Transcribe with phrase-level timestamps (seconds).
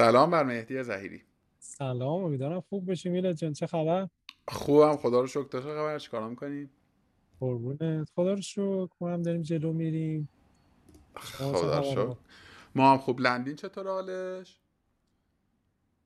[0.00, 1.22] سلام بر مهدی زهیری.
[1.58, 3.52] سلام امیدوارم خوب بشی میلاد جان.
[3.52, 4.08] چه خبر؟
[4.48, 5.42] خوبم خدا رو شکر.
[5.42, 6.68] تو چه خبر؟ چیکار می‌کنی؟
[7.40, 8.10] قربونت.
[8.16, 10.28] خدا رو شکر ما هم داریم جلو میریم.
[11.14, 12.14] خدا رو شکر.
[12.74, 13.20] ما هم خوب.
[13.20, 14.60] لندین چطور حالش؟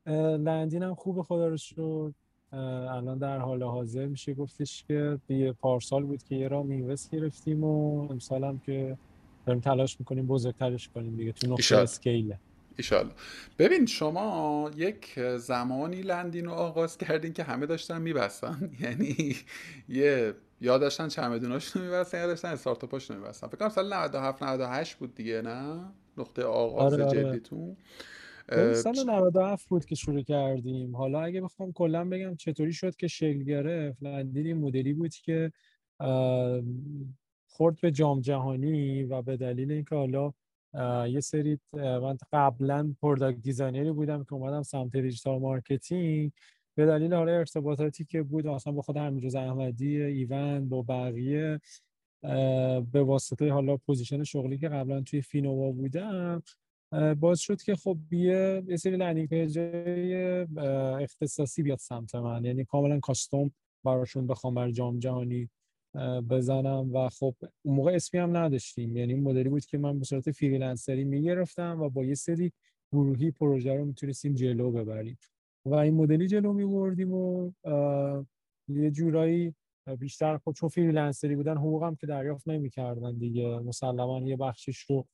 [0.07, 2.13] لندین هم خوبه خدا رو شکر.
[2.53, 4.35] الان در حال حاضر میشه.
[4.35, 8.99] گفتش که یه پارسال بود که یه راه میوست گرفتیم و امسال هم که
[9.47, 12.39] داریم تلاش می‌کنیم بزرگترش کنیم دیگه تو نقطه اسکیله.
[12.79, 13.13] ایشالله.
[13.59, 18.71] ببین شما یک زمانی لندین رو آغاز کردین که همه داشتن میبستن.
[18.81, 19.37] یعنی
[19.89, 23.47] یه یا داشتن چمدوناشون رو میبستن یا داشتن استارتاپاشون رو میبستن.
[23.47, 25.85] فکر کنم سال 97 98 بود دیگه نه؟
[26.19, 27.25] نقطه آغاز آره آره.
[27.25, 27.77] جدیتون.
[28.75, 30.97] سال چ- 97 بود که شروع کردیم.
[30.97, 35.53] حالا اگه بخوام کلا بگم چطوری شد که شکل گرفت لندین این مدلی بود که
[37.47, 40.33] خورد به جام جهانی و به دلیل اینکه حالا
[41.09, 46.33] یه سری من قبلا product designer ی بودم که اومدم سمت digital marketing
[46.77, 51.61] به دلیل حالا ارتباطاتی که بود مثلا با خود حمیدرضا احمدی ایوند با بقیه
[52.93, 56.43] به واسطه حالا position شغلی که قبلا توی فینووا بودم
[57.21, 60.17] باعث شد که خب یه یه سری landing page ای
[61.03, 62.45] اختصاصی بیاد سمت من.
[62.45, 63.51] یعنی کاملا custom
[63.85, 65.51] براشون بخوام برا جام جهانی
[66.31, 68.97] بزنم و خب اون موقع اسمی هم نداشتیم.
[68.97, 72.53] یعنی مدلی بود که من به صورت freelancer ی می‌گرفتم و با یه سری
[72.93, 75.19] گروهی پروژه رو می‌تونستیم جلو ببریم.
[75.67, 77.51] و این مدلی جلو میبردیم و
[78.69, 79.55] یه جورایی
[79.99, 83.59] بیشتر خب چون freelancer ی بودن حقوقم که دریافت نمی‌کردن دیگه.
[83.59, 85.07] مسلما یه بخشش رو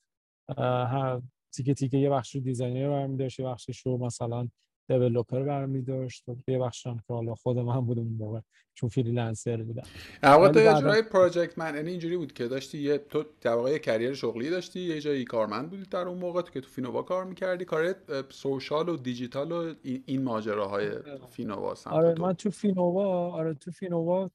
[1.53, 4.49] تیکه تیکه یه بخش رو designer برمی داشت یه بخشش رو مثلا
[4.91, 6.29] developer برمی داشت.
[6.29, 8.41] و یه بخش هم که حالا خود من بودم اون موقع
[8.75, 9.83] چون freelancer بودم.
[10.23, 13.71] در تو یه جورای project manager یعنی اینجوری بود که داشتی یه تو در واقع
[13.71, 17.03] یه career شغلی داشتی یه جایی کارمند بودی در اون موقع تو که تو فینووا
[17.03, 17.95] کار می‌کردی کار
[18.29, 19.75] social و دیجیتال و
[20.07, 20.91] این ماجراهای
[21.31, 24.31] فینووا سمت آره من تو فینووا آره تو فینووا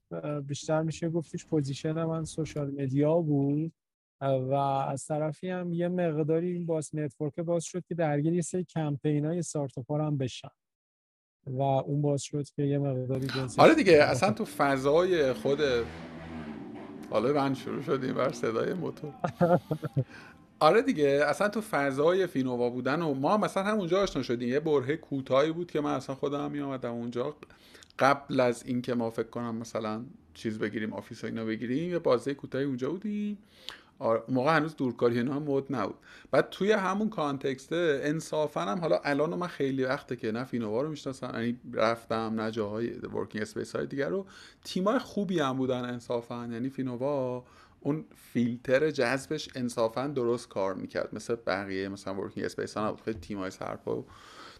[0.47, 3.71] بیشتر میشه گفتش position من social media بود.
[4.21, 4.53] و
[4.89, 9.25] از طرفی هم یه مقداری این باز network باز شد که درگیر یه سری کمپین
[9.25, 9.43] های
[9.89, 10.51] هم بشم
[11.47, 13.27] و اون باز شد که یه مقداری
[13.57, 15.59] آره دیگه اصلا تو فضای خود
[17.09, 19.13] حالا من شروع شدیم بر صدای موتور.
[20.59, 24.49] آره دیگه اصلا تو فضای فینووا بودن و ما مثلا همونجا آشنا شدیم.
[24.49, 27.35] یه برهه کوتاهی بود که من اصلا خودم می اومدم اونجا.
[27.99, 32.33] قبل از اینکه ما فکر کنم مثلا چیز بگیریم office و اینا بگیریم یه بازه
[32.33, 33.37] کوتاهی اونجا بودیم.
[33.99, 35.95] اون موقع هنوز دورکاری اینا هم مد نبود.
[36.31, 40.81] بعد توی همون context ه انصافا هم حالا الان من خیلی وقته که نه فینووا
[40.81, 44.25] رو می‌شناسم یعنی رفتم نه جاهای working space های دیگر رو.
[44.63, 47.43] تیمای خوبی هم بودن انصافا یعنی فینووا
[47.79, 53.01] اون فیلتر جذبش انصافا درست کار می‌کرد مثل بقیه مثلا working space ها نبود.
[53.01, 54.05] خیلی تیمای سرپا و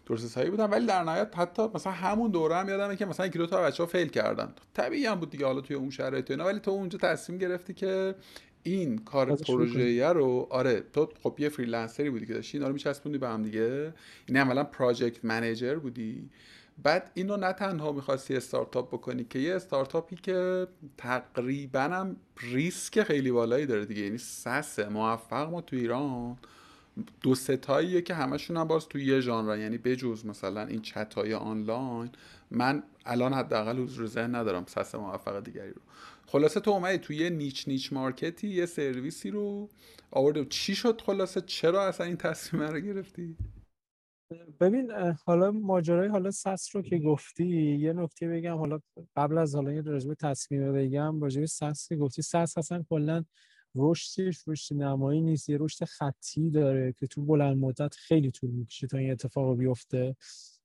[0.06, 3.48] درست بودن ولی در نهایت حتی مثلا همون دوره هم یادمه که مثلا یکی دو
[3.48, 4.54] تا بچه ها fail کردن.
[4.74, 8.16] طبیعی هم بود دیگه حالا توی اون شرایط اینا ولی تو اونجا تصمیم گرفتی که
[8.68, 12.74] این کار پروژه رو آره تو خب یه freelancer ی بودی که داشتی اینا رو
[12.74, 13.94] میچسبوندی به هم دیگه.
[14.26, 16.30] این عملا project manager بودی.
[16.84, 20.68] بعد اینو نه تنها می‌خواستی استارتاپ بکنی که یه استارتاپی که
[20.98, 24.02] تقریبا هم ریسک خیلی بالایی داره دیگه.
[24.02, 26.38] یعنی SaaS موفق ما تو ایران.
[27.22, 31.34] دو سه تاییه که همشون هم باز تو یه ژانر یعنی بجز مثلا این چتای
[31.34, 32.10] آنلاین
[32.52, 35.82] من الان حداقل حضور ذهن ندارم SaaS موفق دیگری رو.
[36.28, 39.70] خلاصه تو اومدی تو یه niche niche market ی یه سرویسی رو
[40.12, 40.46] آورده.
[40.46, 43.38] چی شد خلاصه؟ چرا اصلا این تصمیم رو گرفتی؟
[44.60, 44.92] ببین
[45.26, 48.58] حالا ماجرای حالا SaaS رو که گفتی یه نکته بگم.
[48.58, 48.80] حالا
[49.16, 51.22] قبل از حالا یه راجع به تصمیم بگم.
[51.22, 53.24] راجع به SaaS گفتی SaaS اصلا کلا
[53.76, 58.88] رشدش رشد نمایی نیست یه رشد خطی داره که تو بلند مدت خیلی طول می‌کشه
[58.88, 60.16] تا این اتفاق بیفته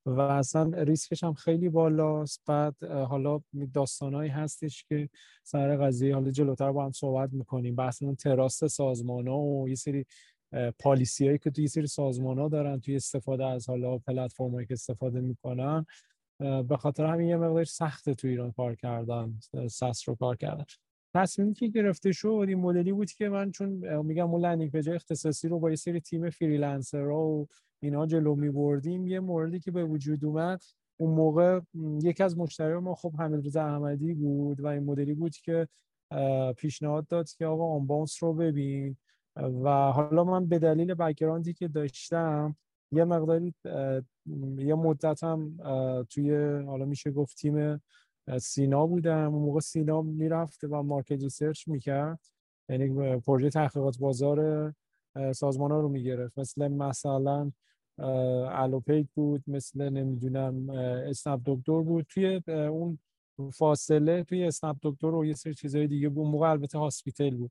[0.07, 2.43] و اصلا ریسکش هم خیلی بالاست.
[2.47, 3.41] بعد حالا
[3.75, 5.09] داستانهایی هستش که
[5.43, 10.07] سر قضیه حالا جلوتر با هم صحبت می‌کنیم بحث trust سازمان ها و یه سری
[10.79, 14.67] policy هایی که توی یه سری سازمان ها دارن توی استفاده از حالا پلتفرم هایی
[14.67, 15.87] که استفاده می‌کنن
[16.39, 19.39] به خاطر همین یه مقدار سخته تو ایران کار کردن
[19.71, 20.65] SaaS رو کار کردن.
[21.15, 23.69] تصمیمی که گرفته شد این مدلی بود که من چون
[24.03, 27.47] میگم اون landing page اختصاصی رو با یه سری تیم freelancer ها و
[27.83, 30.63] اینا جلو میبردیم یه موردی که به وجود اومد
[30.97, 31.61] اون موقع
[32.03, 35.69] یکی از مشتری ما خب حمیدرضا احمدی بود و این مدلی بود که
[36.57, 38.97] پیشنهاد داد که آقا Unbounce رو ببین.
[39.37, 42.57] و حالا من به دلیل background ی که داشتم
[42.93, 43.55] یه مقداری
[44.59, 46.35] یه مدتم اه، توی
[46.67, 47.83] حالا میشه گفت تیم
[48.41, 49.35] سینا بودم.
[49.35, 52.21] اون موقع سینا می‌رفت و market research می‌کرد.
[52.69, 54.73] یعنی پروژه تحقیقات بازار
[55.35, 56.39] سازمان ها رو می‌گرفت.
[56.39, 57.53] مثل مثلا
[58.53, 62.07] الوپیک بود مثل نمی‌دونم اسنپ دکتر بود.
[62.09, 62.99] توی اون
[63.53, 66.27] فاصله توی اسنپ دکتر و یه سری چیزهای دیگه بود.
[66.27, 67.51] موقع البته hospital بود.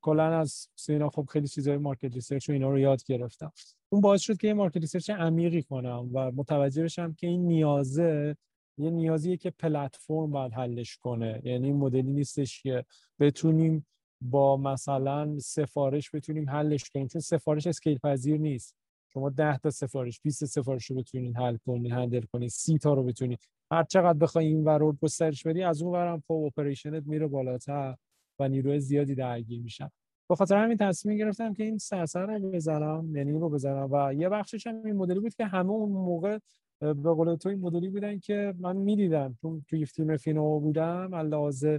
[0.00, 3.52] کلا از سینا خب خیلی چیزهای market research و اینا رو یاد گرفتم.
[3.88, 8.36] اون باعث شد که یه market research عمیقی کنم و متوجه بشم که این نیازه
[8.80, 11.40] یه نیازیه که پلتفرم باید حلش کنه.
[11.44, 12.84] یعنی این مدلی نیستش که
[13.20, 13.86] بتونیم
[14.20, 18.76] با مثلا سفارش بتونیم حلش کنیم چون سفارش scale پذیر نیست.
[19.12, 23.04] شما 10 تا سفارش 20 سفارش رو بتونید حل کنید handle کنید 30 تا رو
[23.04, 23.38] بتونید
[23.72, 27.26] هر چقدر بخوای این ور رو گسترش بدی از اون ورم خب operation ت میره
[27.26, 27.96] بالاتر
[28.38, 29.90] و نیروی زیادی درگیر میشن.
[30.28, 33.88] به خاطر همین تصمیم گرفتم که این سرسر رو بزنم یعنی رو بزنم.
[33.92, 36.38] و یه بخشش هم این مدلی بود که همه اون موقع
[36.80, 39.38] به قول تو این مدلی بودن که من می‌دیدم.
[39.42, 41.78] چون توی تیم فینو بودم علاوه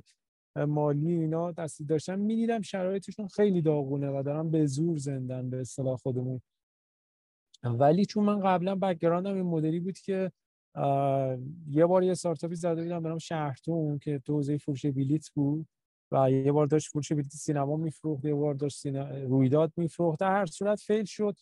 [0.55, 5.97] مالی اینا دستی داشتم می‌دیدم شرایطشون خیلی داغونه و دارم به زور زندن به اصطلاح
[5.97, 6.41] خودمون.
[7.63, 10.31] ولی چون من قبلا background م این مدلی بود که
[11.69, 15.65] یه بار یه استارتاپی زده بودم به نام شهرتون که تو حوزه فروش بلیت بود
[16.11, 18.85] و یه بار داشت فروش بلیت سینما میفروخت یه بار داشت
[19.27, 20.19] رویداد میفروخت.
[20.19, 21.35] در هر صورت fail شد.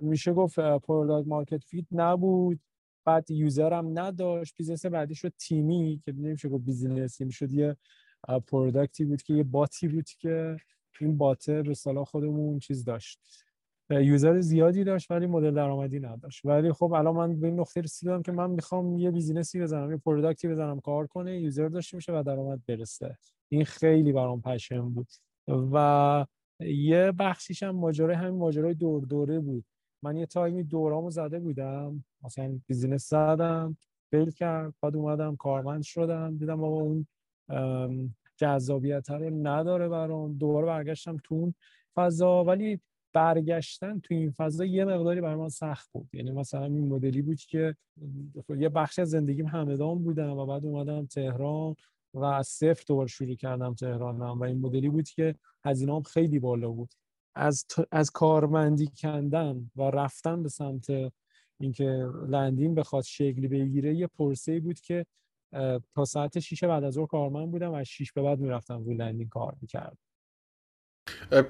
[0.00, 2.60] میشه گفت product market fit نبود.
[3.04, 4.54] بعد user هم نداشت.
[4.56, 7.76] business بعدی شد تیمی که نمیشه گفت business ی می‌شد یه
[8.46, 10.56] product ی بود که یه bot ی بود که
[11.00, 13.20] این bot ه به اصطلاح خودمون چیز داشت.
[13.90, 16.44] user زیادی داشت ولی مدل درآمدی نداشت.
[16.44, 19.90] ولی خب الان من به این نقطه رسیدم که من می‌خوام یه business ی بزنم
[19.90, 23.18] یه product ی بزنم کار کنه user داشته باشه و درآمد برسه.
[23.48, 25.08] این خیلی برام passion بود.
[25.48, 26.26] و
[26.60, 29.64] یه بخشیش هم ماجرای همین ماجرای دور دوره بود.
[30.02, 32.04] من یه تایمی دورامو زده بودم.
[32.24, 33.76] مثلا business زدم
[34.10, 36.36] fail کرد بعد اومدم کارمند شدم.
[36.36, 37.06] دیدم آقا اون
[38.36, 40.32] جذابیت نداره برام.
[40.32, 41.54] دوباره برگشتم تو اون
[41.94, 42.44] فضا.
[42.44, 42.80] ولی
[43.12, 46.08] برگشتن تو این فضا یه مقداری برای من سخت بود.
[46.12, 47.76] یعنی مثلا این مدلی بود که
[48.58, 51.74] یه بخش از زندگیم همدان بودم و بعد اومدم تهران.
[52.16, 55.34] و از صفر دوباره شروع کردم تهرانم و این مدلی بود که
[55.64, 56.94] هزینه‌ام خیلی بالا بود.
[57.34, 60.86] از از کارمندی کندن و رفتن به سمت
[61.60, 65.06] اینکه لندین بخواد شکلی بگیره یه پرسه بود که
[65.94, 68.94] تا ساعت 6 بعد از ظهر کارمند بودم و از 6 به بعد می‌رفتم روی
[68.94, 69.98] لندین کار می‌کردم.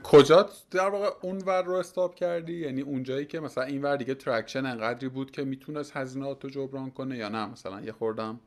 [0.03, 4.15] کجا در واقع اون ور رو stop کردی؟ یعنی اونجایی که مثلا این ور دیگه
[4.15, 8.41] traction انقدری بود که می‌تونست هزینهات رو جبران کنه یا نه؟ مثلا یه خوردم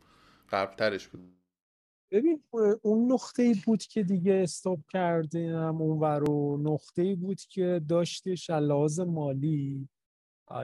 [0.51, 1.38] قبلترش بود.
[2.11, 2.43] ببین
[2.81, 8.99] اون نقطه بود که دیگه stop کردیم اون ور رو نقطه بود که داشتش لحاظ
[8.99, 9.89] مالی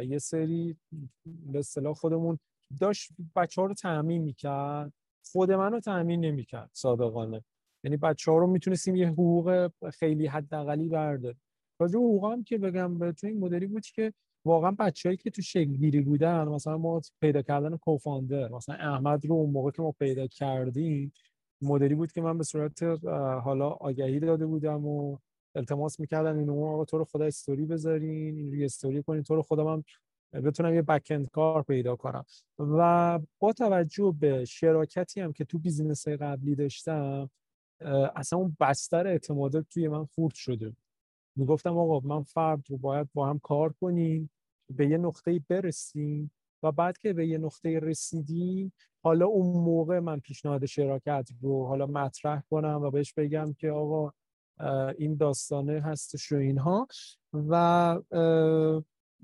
[0.08, 0.78] یه سری
[1.26, 2.40] به اصطلاح خودمون
[2.80, 4.94] داشت بچه ها رو تعمین می‌کرد.
[5.32, 7.44] خود من رو تعمین نمی‌کرد صادقانه.
[7.84, 11.42] یعنی بچه ها رو می‌تونستیم یه حقوق خیلی حداقلی برداریم.
[11.80, 14.14] راجع حقوق هم که بگم به تو این مدلی بود که
[14.46, 19.50] واقعا بچه‌ای که تو شکل بودن مثلا ما پیدا کردن کوفاندر مثلا احمد رو اون
[19.50, 21.14] موقع که ما پیدا کردیم
[21.66, 22.84] مدلی بود که من به صورت
[23.44, 25.18] حالا آگهی داده بودم و
[25.56, 29.42] التماس می‌کردن اینو آقا تو رو خدا استوری بذارین این روی استوری کنین تو رو
[29.42, 29.84] خدا من
[30.42, 32.26] بتونم یه بک کار پیدا کنم.
[32.60, 37.30] و با توجه به شراکتی هم که تو بیزینس قبلی داشتم
[38.16, 40.76] اصلا اون بستر اعتمادات توی من خورد شده.
[41.38, 44.30] می‌گفتم آقا من فرد رو باید با هم کار کنیم
[44.76, 46.32] به یه نقطه برسیم
[46.64, 48.74] و بعد که به یه نقطه رسیدیم
[49.06, 54.12] حالا اون موقع من پیشنهاد شراکت رو حالا مطرح کنم و بهش بگم که آقا
[54.98, 56.88] این داستانه هستش و اینها.
[57.34, 58.02] و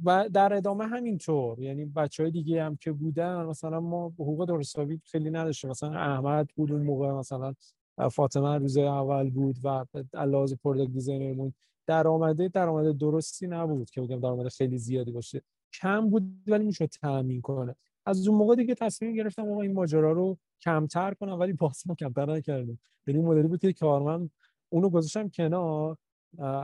[0.03, 5.01] و در ادامه همینطور یعنی بچه های دیگه هم که بودن مثلا ما حقوق درستابی
[5.05, 5.69] خیلی نداشتیم.
[5.69, 7.53] مثلا احمد بود اون موقع مثلا
[8.11, 11.53] فاطمه روز اول بود و علاوه product designer مون
[11.87, 15.41] درآمده درآمد درستی نبود که بگم درآمد خیلی زیادی باشه.
[15.73, 17.75] کم بود ولی می‌شد تامین کنه.
[18.05, 21.95] از اون موقع دیگه تصمیم گرفتم آقا این ماجرا رو کمتر کنم ولی باز ما
[21.95, 24.31] کمتر نکردیم یعنی مدلی بود که کارمند
[24.69, 25.97] اونو گذاشتم کنار.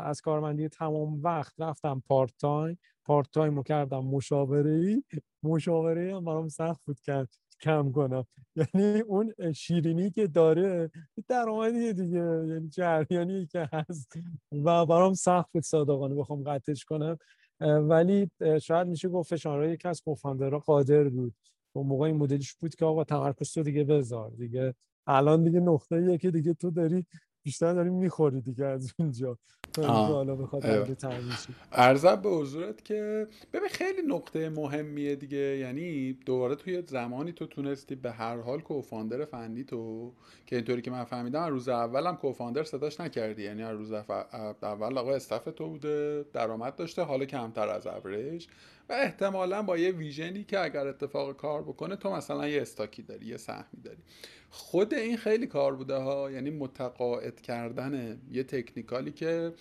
[0.03, 5.03] از کارمندی تمام وقت رفتم part time part time کردم مشاوره ای
[5.44, 7.29] مشاوره هم برام سخت بود کرد
[7.62, 8.25] کم کنم.
[8.56, 10.91] یعنی اون شیرینی که داره
[11.27, 12.46] درآمدی دیگه.
[12.48, 14.13] یعنی جریانی که هست.
[14.51, 17.17] و برام سخت بود صادقانه بخوام قطعش کنم.
[17.62, 18.30] ولی
[18.62, 21.34] شاید میشه گفت فشارهای یکی از co-founder ها قادر بود.
[21.74, 24.74] اون موقع این مدلش بود که آقا تمرکز تو دیگه بذار دیگه
[25.08, 27.06] الان دیگه نقطه که دیگه تو داری
[27.48, 29.38] بیشتر داریم می‌خوری دیگه از اونجا.
[29.77, 30.66] حالا بخواد
[31.72, 35.38] ارزب به حضورت که ببین خیلی نقطه مهمیه دیگه.
[35.38, 40.13] یعنی دوباره توی زمانی تو تونستی به هر حال کوفاندر فنی تو
[40.46, 43.44] که اینطوری که من فهمیدم روز اولم کوفاندر صداش نکردی.
[43.44, 43.92] یعنی روز
[44.62, 48.48] اول آقا استف تو بوده درآمد داشته حالا کمتر از ابرج
[48.89, 53.25] و احتمالا با یه ویژنی که اگر اتفاق کار بکنه تو مثلا یه استاکی داری
[53.25, 54.04] یه سهمی داری.
[54.50, 59.54] خود این خیلی کار بوده ها یعنی متقاعد کردن یه تکنیکالی که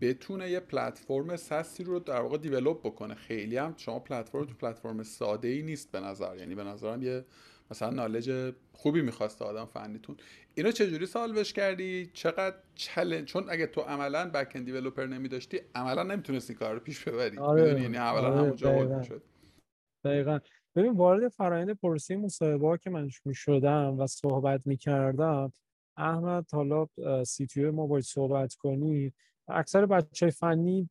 [0.00, 3.14] بتونه یه پلتفرم سسی رو در واقع دیولوب بکنه.
[3.14, 7.24] خیلی هم شما پلتفرم تو پلتفرم ساده ای نیست به نظر یعنی به نظرم یه
[7.70, 10.16] مثلا نالج خوبی می‌خواسته آدم فنیتون.
[10.54, 16.02] اینو چجوری سالوش کردی؟ چقدر چلنج چون اگه تو عملا بک اند دیولپر نمیداشتی عملا
[16.02, 17.38] نمی‌تونستی کار رو پیش ببری.
[17.38, 17.82] آره.
[17.82, 18.36] یعنی عملا آره.
[18.36, 19.22] همونجا شد
[20.04, 20.38] دقیقا.
[20.76, 25.52] ببین وارد فرایند پرسی مصاحبه که من می‌شدم و صحبت می‌کردم
[25.96, 26.86] احمد حالا
[27.24, 29.12] سی ما باید صحبت کنی.
[29.48, 30.90] اکثر بچه فنی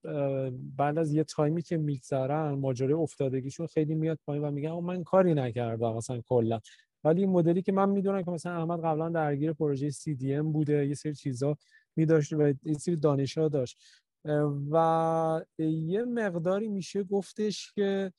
[0.78, 5.34] بعد از یه تایمی که میگذرن ماجرای افتادگیشون خیلی میاد پایین و میگن من کاری
[5.34, 6.60] نکردم مثلا کلا.
[7.04, 10.94] ولی این مدلی که من می‌دونم که مثلا احمد قبلا درگیر پروژه CDM بوده یه
[10.96, 11.58] سری چیزا
[11.96, 13.78] میداشت و یه سری دانشا داشت.
[14.72, 18.12] و یه مقداری میشه گفتش که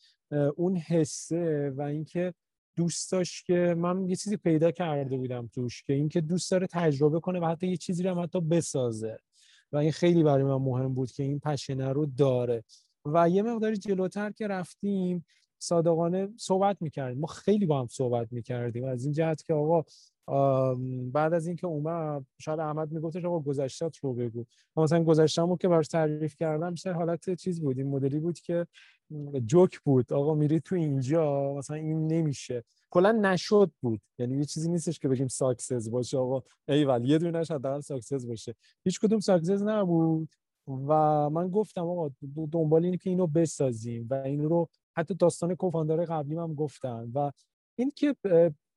[0.57, 2.35] اون حسه و اینکه
[2.77, 7.21] دوست داشت که من یه چیزی پیدا کرده بودم توش که اینکه دوست داره تجربه
[7.21, 9.19] کنه و حتی یه چیزی رو هم حتی بسازه.
[9.73, 12.65] و این خیلی برای من مهم بود که این پشنه رو داره.
[13.05, 15.27] و یه مقداری جلوتر که رفتیم
[15.59, 17.21] صادقانه صحبت می‌کردیم.
[17.21, 18.85] ما خیلی با هم صحبت می‌کردیم.
[18.85, 19.85] از این جهت که آقا
[21.13, 24.45] بعد از اینکه اومد شاید احمد میگفتش آقا گذشتت رو بگو.
[24.77, 28.67] مثلا گذشتمو که براش تعریف کردم بیشتر حالت چیز بود این مدلی بود که
[29.47, 30.13] جوک بود.
[30.13, 32.65] آقا میری تو اینجا مثلا این نمیشه.
[32.91, 34.01] کلا نشد بود.
[34.19, 36.19] یعنی یه چیزی نیستش که بگیم success باشه.
[36.19, 38.55] آقا ایول یه دونه حداقل success باشه.
[38.85, 40.29] هیچ کدوم success نبود.
[40.89, 42.11] و من گفتم آقا
[42.53, 47.31] دنبال اینه که اینو بسازیم و این رو حتی داستان co-founder قبلی هم گفتن و
[47.79, 48.17] این که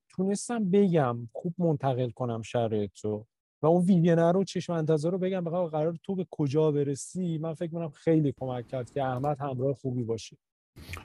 [0.09, 3.25] تونستم بگم خوب منتقل کنم شرایط رو
[3.61, 7.53] و اون ویژنر رو چشم انتظار رو بگم بقیه قرار تو به کجا برسی من
[7.53, 10.37] فکر کنم خیلی کمک کرد که احمد همراه خوبی باشه.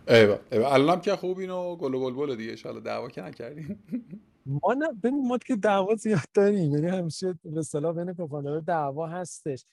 [0.09, 0.73] ایوه ایوه.
[0.73, 3.85] الانم که خوب اینو گل و بلبل دیگه ان دعوا که نکردیم.
[4.47, 9.07] ما نه ببین ما که دعوا زیاد داریم یعنی همیشه به اصطلاح بین کوفاندر دعوا
[9.07, 9.65] هستش.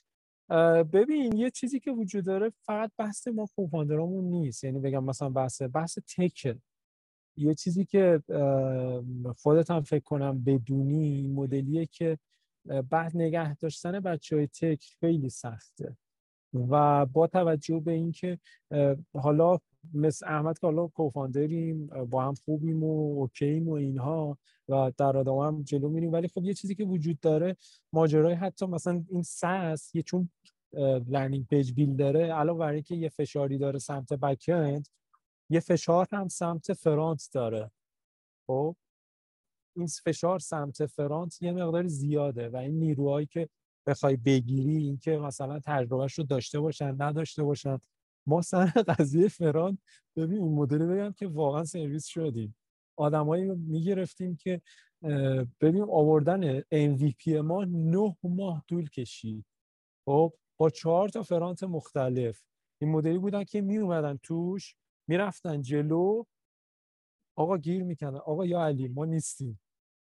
[0.93, 4.63] ببین یه چیزی که وجود داره فقط بحث ما کوفاندرامون نیست.
[4.63, 6.57] یعنی بگم مثلا بحث بحث تک.
[7.37, 8.23] یه چیزی که
[9.37, 12.17] خودت هم فکر کنم بدونی مدلیه که
[12.89, 15.97] بعد نگه داشتن بچه های tech خیلی سخته.
[16.69, 18.39] و با توجه به اینکه
[19.13, 19.57] حالا
[19.93, 24.37] مثل احمد که حالا co-founder یم با هم خوبیم و OK ییم و اینها
[24.69, 26.11] و در آدم هم جلو میریم.
[26.11, 27.57] ولی خب یه چیزی که وجود داره
[27.93, 30.29] ماجرای حتی مثلا این SaaS یه چون
[31.07, 34.49] landing page builder ه علاوه بر اینکه یه فشاری داره سمت back
[35.49, 37.71] یه فشار هم سمت فرانت داره.
[38.47, 38.75] خب؟
[39.75, 43.49] این فشار سمت فرانت یه مقدار زیاده و این نیروهایی که
[43.87, 47.77] بخوای بگیری اینکه مثلا تجربهش رو داشته باشن نداشته باشن
[48.27, 48.65] ما سر
[48.99, 49.77] قضیه فرانت
[50.15, 52.55] ببین این مدل بگم که واقعا سرویس شدیم.
[52.97, 54.61] آدمایی می‌گرفتیم که
[55.61, 59.45] ببین آوردن MVP ما نه ماه طول کشید.
[60.05, 62.43] خب با چهار تا front مختلف.
[62.81, 64.75] این مدلی بودن که می اومدن توش
[65.09, 66.23] می‌رفتن جلو.
[67.37, 68.15] آقا گیر می‌کنن.
[68.17, 69.59] آقا یا علی ما نیستیم.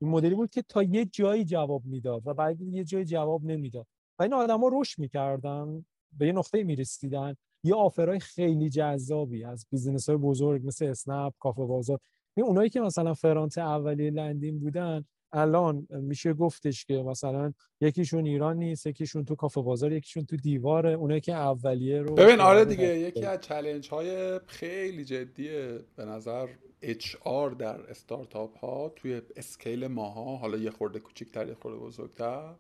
[0.03, 3.87] این مدلی بود که تا یه جایی جواب می‌داد و بعد یه جایی جواب نمی‌داد.
[4.19, 5.85] و این آدما رشد می‌کردن
[6.19, 7.37] به یه نقطه می‌رسیدن.
[7.65, 11.99] یه offer ای خیلی جذابی از business های بزرگ مثل اسنپ کافه بازار.
[12.37, 18.57] این اونایی که مثلا front اولیه لندین بودن الان میشه گفتش که مثلا یکیشون ایران
[18.57, 20.93] نیست یکیشون تو کافه بازار یکیشون تو دیواره.
[20.93, 26.49] اونایی که اولیه رو ببین آره دیگه یکی از چلنج های خیلی جدیه به نظر
[26.83, 32.55] HR در استارتاپ ها توی اسکیل ماها حالا یه خورده کوچیک‌تر یه خورده بزرگتر.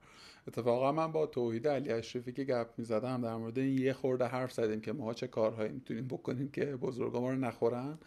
[0.49, 4.53] اتفاقا من با توحید علی اشرفی که گپ می‌زدم در مورد این یه خورده حرف
[4.53, 7.99] زدیم که ما چه کارهایی می‌تونیم بکنیم که بزرگا ما رو نخورن.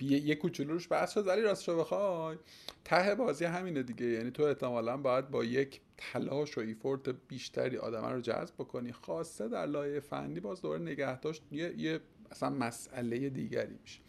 [0.00, 1.26] یه کوچولو روش بحث شد.
[1.26, 2.36] ولی راستشو بخوای
[2.84, 4.06] ته بازی همینه دیگه.
[4.06, 8.92] یعنی تو احتمالا باید با یک تلاش و ایفورت بیشتری آدم رو جذب بکنی.
[8.92, 14.00] خاصه در لایه فنی باز دوباره نگه داشت یه, یه اصلا مسئله دیگری میشه.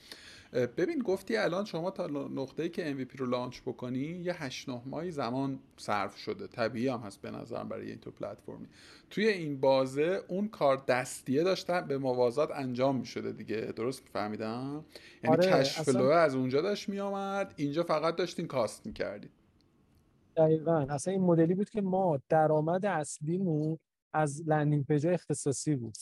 [0.53, 5.11] ببین گفتی الان شما تا نقطه‌ای که MVP رو لانچ بکنی یه 8 9 ماهی
[5.11, 6.47] زمان صرف شده.
[6.47, 8.67] طبیعی هم هست به نظرم برای این تو پلتفرمی.
[9.09, 13.61] توی این بازه اون کار دستیه داشتن به موازات انجام می شده دیگه.
[13.61, 14.85] درست فهمیدم
[15.23, 15.79] یعنی آره، cash
[16.13, 19.31] از اونجا داشت می آمد اینجا فقط داشتین cost می‌کردید
[20.37, 20.85] دقیقا.
[20.89, 23.79] اصلا این مدلی بود که ما درآمد اصلیمون
[24.13, 25.97] از landing page اختصاصی بود.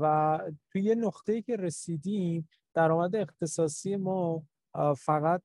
[0.00, 0.38] و
[0.72, 4.42] توی یه نقطه‌ای که رسیدیم درآمد اختصاصی ما
[4.96, 5.42] فقط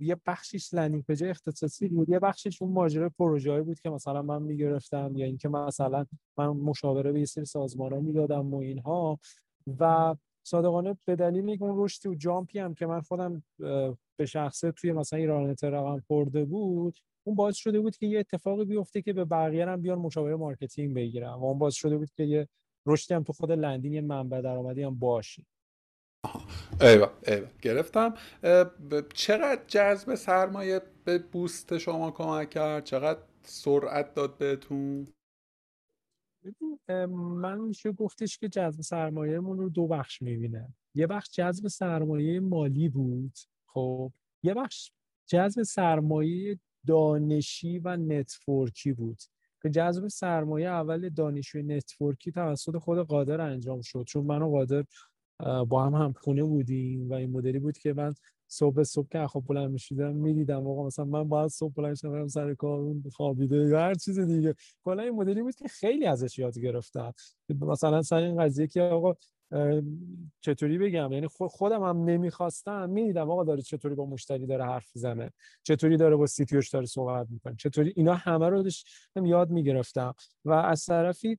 [0.00, 4.42] یه بخشیش landing page اختصاصی بود یه بخشیش اون ماجرای پروژه بود که مثلا من
[4.42, 6.06] می‌گرفتم یا اینکه مثلا
[6.38, 9.18] من مشاوره به یه سری سازمان ها می‌دادم و اینها.
[9.80, 10.14] و
[10.46, 13.42] صادقانه به دلیل اینکه اون رشدی و jump ی هم که من خودم
[14.16, 18.64] به شخصه توی مثلا ایران رقم خورده بود اون باعث شده بود که یه اتفاقی
[18.64, 22.24] بیفته که به بقیه هم بیان مشاوره marketing بگیرم و اون باعث شده بود که
[22.24, 22.48] یه
[22.86, 25.46] رشدی هم تو خود لندین یه منبع درآمدی هم باشه.
[26.80, 27.48] ایوه ایوه.
[27.62, 28.14] گرفتم.
[29.14, 35.06] چقدر جذب سرمایه به boost شما کمک کرد؟ چقدر سرعت داد بهتون؟
[37.08, 40.74] من میشه گفتش که جذب سرمایهمون رو دو بخش می‌بینه.
[40.94, 44.12] یه بخش جذب سرمایه مالی بود خب.
[44.42, 44.92] یه بخش
[45.26, 49.18] جذب سرمایه دانشی و network ی بود.
[49.62, 54.04] که جذب سرمایه اول دانشی و network ی توسط خود قادر انجام شد.
[54.06, 54.84] چون من و قادر
[55.68, 58.14] با هم هم خونه بودیم و این مدلی بود که من
[58.48, 62.54] صبح صبح که خب بلند میشیدم می‌دیدم آقا مثلا من باید صبح بلند شدم سر
[62.54, 64.54] کار اون خوابیده یا هر چیز دیگه.
[64.84, 67.12] کلا این مدلی بود که خیلی ازش یاد گرفتم.
[67.60, 69.14] مثلا سر این قضیه که آقا
[70.40, 72.90] چطوری بگم؟ یعنی خودم هم نمی‌خواستم.
[72.90, 75.30] می‌دیدم آقا داره چطوری با مشتری داره حرف می‌زنه.
[75.62, 77.56] چطوری داره با سی داره صحبت می‌کنه.
[77.58, 80.14] چطوری اینا همه رو داشتم یاد می‌گرفتم.
[80.44, 81.38] و از طرفی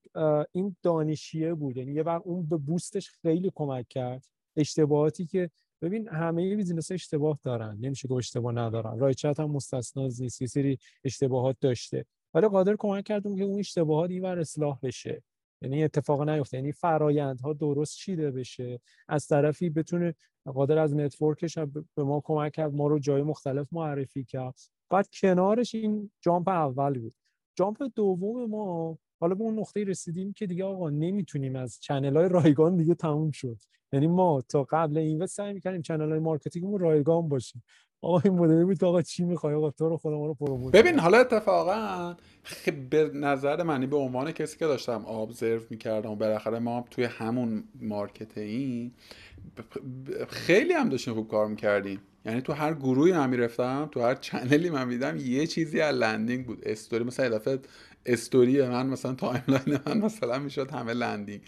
[0.51, 1.77] این دانشیه بود.
[1.77, 4.25] یعنی یه وقت اون به بوستش خیلی کمک کرد.
[4.55, 5.49] اشتباهاتی که
[5.81, 7.77] ببین همه بیزینس اشتباه دارن.
[7.81, 8.99] نمیشه که اشتباه ندارن.
[8.99, 10.45] رایچت هم مستثنا نیست.
[10.45, 12.05] سری اشتباهات داشته.
[12.33, 15.23] ولی قادر کمک کردم که اون اشتباهات اینور اصلاح بشه.
[15.63, 16.57] یعنی اتفاق نیفته.
[16.57, 20.15] یعنی فرایندها درست چیده بشه؟ از طرفی بتونه
[20.45, 21.57] قادر از network ش
[21.95, 24.59] به ما کمک کرد ما رو جای مختلف معرفی کرد.
[24.89, 27.13] بعد کنارش این jump اول بود.
[27.55, 32.29] jump دوم ما حالا به اون نقطه رسیدیم که دیگه آقا نمی‌تونیم از channel های
[32.29, 33.57] رایگان دیگه تموم شد.
[33.93, 37.63] یعنی ما تا قبل این سعی می‌کنیم channel های marketing مون رایگان باشیم.
[38.03, 41.17] آقا این مدلی بود آقا چی می‌خوای؟ آقا تو رو خودم رو promote ببین حالا
[41.17, 42.15] اتفاقا
[42.89, 47.63] به نظر منی به عنوان کسی که داشتم observe می‌کردم و بالاخره ما توی همون
[47.81, 48.91] market این
[50.29, 51.99] خیلی هم داشتیم خوب کار می‌کردیم.
[52.25, 55.95] یعنی تو هر گروهی من می‌رفتم تو هر channel ی من می‌دیدم یه چیزی از
[55.95, 56.59] لندین بود.
[56.63, 57.59] استوری مثلا دفعه
[58.05, 61.41] استوری من مثلا timeline من مثلا می‌شد همه لندین.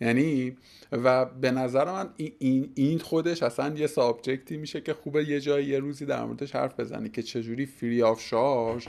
[0.00, 0.56] یعنی
[0.92, 5.40] و به نظر من این, این خودش اصلا یه subject ی میشه که خوبه یه
[5.40, 8.86] جایی یه روزی در موردش حرف بزنی که چجوری free of charge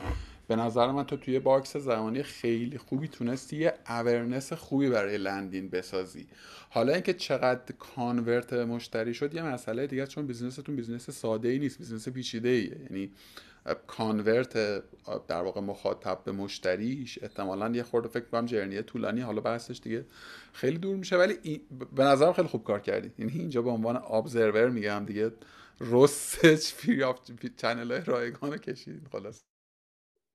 [0.47, 5.69] به نظر من تو توی box زمانی خیلی خوبی تونستی یه awareness خوبی برای لندین
[5.69, 6.27] بسازی.
[6.69, 11.59] حالا اینکه چقدر convert مشتری شد یه مسئله دیگه چون business تون business ساده ای
[11.59, 13.11] نیست business پیچیده ایه یعنی
[13.87, 14.53] convert
[15.27, 19.79] در واقع مخاطب به مشتریش احتمالا یه خورده فکر کنم journey ه طولانی حالا بحثش
[19.79, 20.05] دیگه
[20.53, 21.61] خیلی دور میشه ولی
[21.95, 23.11] به نظرم خیلی خوب کار کردی.
[23.17, 25.31] یعنی اینجا به عنوان observer میگم دیگه
[25.79, 27.19] رستش free of
[27.57, 29.43] channel رایگان کشید خلاص.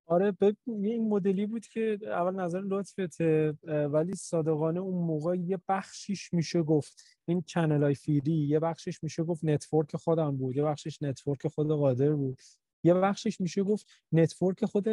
[0.05, 6.63] آره این مدلی بود که اول نظر لطفته ولی صادقانه اون موقع یه بخشیش میشه
[6.63, 7.03] گفت.
[7.25, 11.67] این channel های free یه بخشش میشه گفت network خودم بود یه بخشش network خود
[11.67, 12.41] قادر بود.
[12.83, 14.87] یه بخشش میشه گفت network خود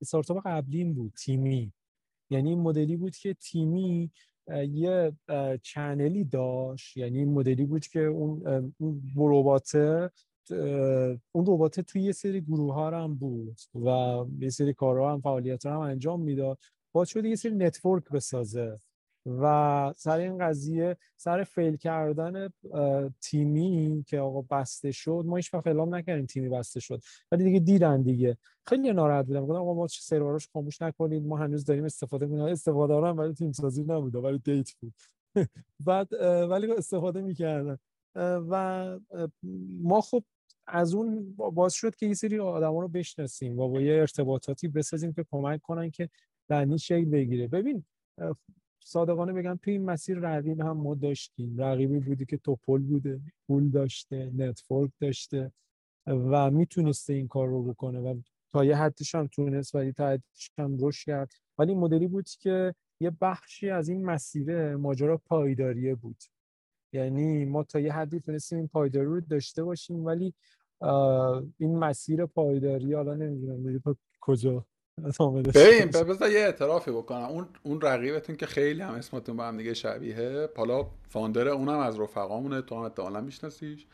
[0.00, 1.72] استارتاپ قبلیم بود تیمی.
[2.30, 4.10] یعنی این مدلی بود که تیمی
[4.68, 5.12] یه
[5.62, 6.96] channel ی داشت.
[6.96, 8.72] یعنی مدلی بود که اون
[9.16, 9.74] ربات
[11.32, 13.88] اون ربات توی یه سری گروه ها هم بود و
[14.40, 16.58] یه سری کارها هم فعالیت هم انجام می‌داد.
[16.92, 18.78] باید شده یه سری network بسازه.
[19.26, 22.48] و سر این قضیه سر fail کردن
[23.20, 27.02] تیمی که آقا بسته شد ما هیچ وقت اعلام نکردیم تیمی بسته شد.
[27.32, 28.36] ولی دیگه دیدن دیگه.
[28.66, 29.40] خیلی ناراحت بودم.
[29.40, 32.52] گفتم آقا ما سرورش خاموش نکنید ما هنوز داریم استفاده می‌کنیم.
[32.52, 34.94] استفاده هم ولی تیم سازی نبود ولی دیت بود.
[35.86, 36.12] بعد
[36.50, 37.78] ولی استفاده می‌کردن.
[38.50, 38.98] و
[39.82, 40.24] ما خب
[40.66, 45.12] از اون باز شد که یه سری آدما رو بشناسیم و با یه ارتباطاتی بسازیم
[45.12, 46.08] که کمک کنن که
[46.48, 47.48] دنی شکل بگیره.
[47.48, 47.84] ببین
[48.86, 51.58] صادقانه بگم توی این مسیر رقیب هم ما داشتیم.
[51.58, 55.52] رقیبی بودی که توپل بوده پول داشته network داشته
[56.06, 58.20] و می‌تونسته این کار رو بکنه و
[58.52, 61.32] تا یه حدش هم تونست ولی تا حدش هم رشد کرد.
[61.58, 66.22] ولی مدلی بود که یه بخشی از این مسیر ماجرا پایداریه بود.
[66.92, 70.34] یعنی ما تا یه حدی تونستیم این پایداری رو داشته باشیم ولی
[71.58, 74.66] این مسیر پایداری حالا نمی‌دونم کجا
[75.54, 77.24] ببین بذار یه اعترافی بکنم.
[77.24, 82.00] اون اون رقیبتون که خیلی هم اسمتون با هم دیگه شبیه حالا founder اونم از
[82.00, 83.86] رفقامونه تو هم احتمالا میشناسیش.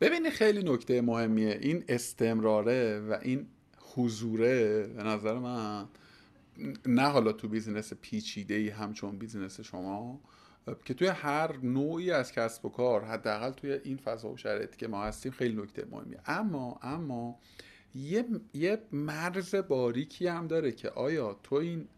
[0.00, 1.58] ببینی خیلی نکته مهمیه.
[1.60, 3.46] این استمراره و این
[3.94, 5.86] حضوره به نظر من
[6.86, 10.20] نه حالا تو business پیچیده ای همچون business شما
[10.84, 14.88] که توی هر نوعی از کسب و کار حداقل توی این فضا و شرایطی که
[14.88, 16.20] ما هستیم خیلی نکته مهمیه.
[16.26, 17.38] اما اما
[17.98, 21.88] یه, یه مرز باریکی هم داره که آیا تو این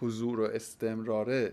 [0.00, 1.52] حضور و استمراره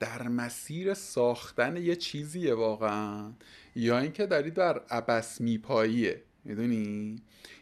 [0.00, 3.32] در مسیر ساختن یه چیزیه واقعا؟
[3.76, 7.16] یا اینکه داری در عبث می‌پایی می‌دونی؟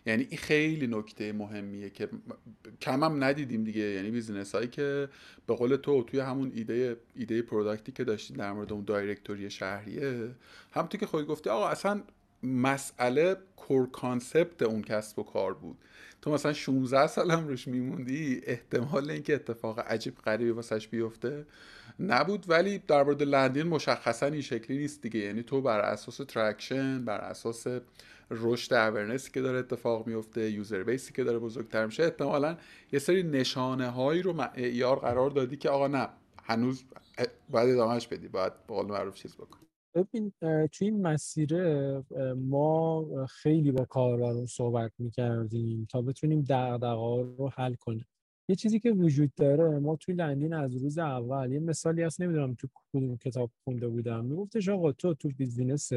[0.06, 2.08] یعنی این خیلی نکته مهمیه که
[2.80, 3.80] کم هم ندیدیم دیگه.
[3.80, 5.08] یعنی business هایی که
[5.46, 9.50] به قول تو توی همون ایده ایده product ی که داشتیم در مورد اون directory
[9.50, 10.30] شهریه
[10.72, 12.02] همونطور که خودت گفتی آقا اصلا
[12.42, 15.78] مسئله core concept اون کسب و کار بود.
[16.22, 21.46] تو مثلا 16 سال هم روش میموندی احتمال اینکه اتفاق عجیب غریبی واسش بیفته
[22.00, 25.20] نبود ولی در مورد لندین مشخصا این شکلی نیست دیگه.
[25.20, 27.66] یعنی تو بر اساس traction بر اساس
[28.30, 32.56] رشد awareness ی که داره اتفاق میفته user base ی که داره بزرگتر میشه احتمالا
[32.92, 36.08] یه سری نشانه هایی رو معیار قرار دادی که آقا نه
[36.44, 36.84] هنوز
[37.50, 39.65] باید ادامهش بدی باید به قول معروف چیز بکن
[39.96, 40.32] ببین
[40.72, 42.02] توی این مسیره
[42.36, 48.06] ما خیلی با کاربرامون صحبت می‌کردیم تا بتونیم دغدغه‌ها رو حل کنیم.
[48.48, 52.54] یه چیزی که وجود داره ما توی لندین از روز اول یه مثالی هست نمی‌دونم
[52.54, 55.88] تو کدوم کتاب خونده بودم میگفتش آقا تو تو business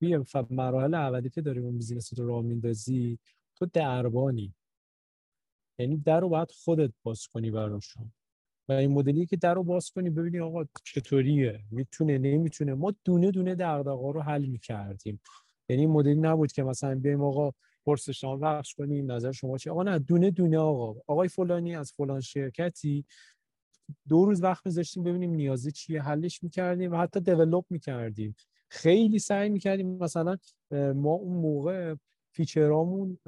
[0.00, 0.18] توی
[0.50, 3.18] مراحل اولی که داری اون business رو راه میندازی
[3.56, 4.54] تو دربانی.
[5.78, 8.12] یعنی در رو باید خودت باز کنی براشون.
[8.68, 11.60] و این مدلی که در رو باز کنی ببینی آقا چطوریه.
[11.70, 12.74] می‌تونه نمی‌تونه.
[12.74, 15.20] ما دونه دونه دغدغه‌ها رو حل می‌کردیم.
[15.68, 17.52] یعنی مدلی نبود که مثلا بیایم آقا
[17.86, 21.00] پرسش شما بخش کنیم نظر شما چی؟ آقا نه دونه دونه آقا.
[21.06, 23.04] آقای فلانی از فلان شرکتی.
[24.08, 26.02] دو روز وقت میذاشتیم ببینیم نیازی چیه.
[26.02, 28.36] حلش می‌کردیم و حتی دیولپ می‌کردیم.
[28.68, 30.36] خیلی سعی می‌کردیم مثلا
[30.72, 31.94] ما اون موقع
[32.36, 33.18] فیچرامون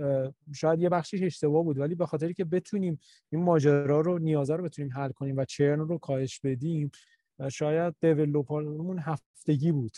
[0.54, 2.98] شاید یه بخشش اشتباه بود ولی به خاطری که بتونیم
[3.30, 6.90] این ماجرا رو نیازه رو بتونیم حل کنیم و چرن رو کاهش بدیم
[7.52, 9.92] شاید دیولپرمون هفتگی بود.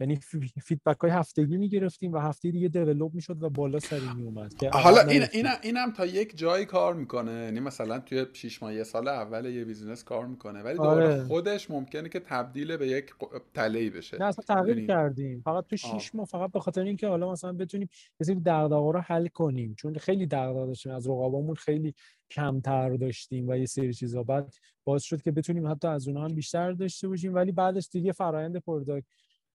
[0.00, 0.18] یعنی
[0.62, 5.22] feedback های هفتگی می‌گرفتیم و هفته دیگه develop می‌شد و بالا سری میومد حالا این
[5.32, 7.32] این اینم تا یک جایی کار می‌کنه.
[7.32, 10.62] یعنی مثلا توی 6 ماه یه سال اول یه business کار می‌کنه.
[10.62, 11.24] ولی دوباره آره.
[11.24, 13.10] خودش ممکنه که تبدیل به یک
[13.54, 14.18] تله‌ی بشه.
[14.18, 15.40] نه اصلا تغییر کردیم.
[15.40, 17.88] فقط تو 6 ماه فقط به خاطر اینکه حالا مثلا بتونیم
[18.20, 19.74] یه سری دغدغه‌ها رو حل کنیم.
[19.74, 20.92] چون خیلی دغدغه داشتیم.
[20.92, 21.94] از رقبامون خیلی
[22.30, 24.22] کمتر داشتیم و یه سری چیزا.
[24.22, 27.34] بعد باز شد که بتونیم حتی از اونها هم بیشتر داشته باشیم.
[27.34, 29.06] ولی بعدش دیگه فرآیند product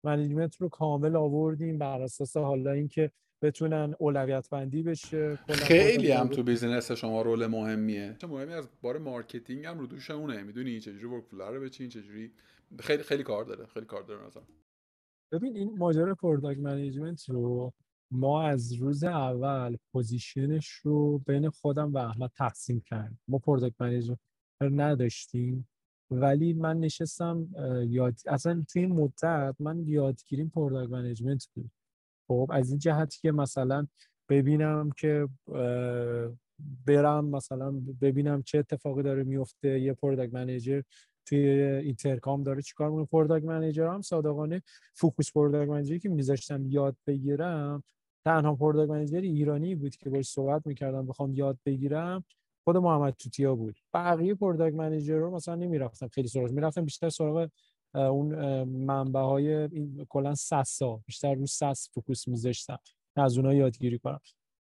[0.04, 3.10] management رو کامل آوردیم بر اساس حالا اینکه
[3.42, 8.16] بتونن اولویت بندی بشه خیلی هم تو business شما role مهمیه.
[8.20, 12.32] سهم مهمی از بار marketing هم رو دوش اونه می‌دونی چجوری workflow رو بچین چجوری؟
[12.80, 14.42] خیلی خیلی کار داره خیلی کار داره مثلا.
[15.32, 17.72] ببین این ماجرا product management رو
[18.10, 23.20] ما از روز اول position ش رو بین خودم و احمد تقسیم کردیم.
[23.28, 24.18] ما product management
[24.60, 25.68] نداشتیم.
[26.20, 27.48] ولی من نشستم
[27.88, 31.70] یاد اصلا توی این مدت من یادگیریم product management بود.
[32.28, 33.86] خب از این جهتی که مثلا
[34.28, 35.28] ببینم که
[36.86, 40.82] برم مثلا ببینم چه اتفاقی داره میفته یه product manager
[41.26, 43.06] توی Intercom داره چیکار می‌کنه.
[43.06, 44.62] product manager هم صادقانه
[44.94, 47.82] focus product manager ی که میذاشتم یاد بگیرم
[48.24, 52.24] تنها product manager ایرانی بود که باش صحبت می‌کردم بخوام یاد بگیرم.
[52.64, 53.78] خود محمد توتیا بود.
[53.94, 57.48] بقیه product manager رو مثلا نمی‌رفتم خیلی سراغ می‌رفتم بیشتر سراغ
[57.94, 62.78] اون منبع های این کلا SaaS ا بیشتر رو SaaS focus میذاشتم
[63.16, 64.20] از اونها یادگیری کنم.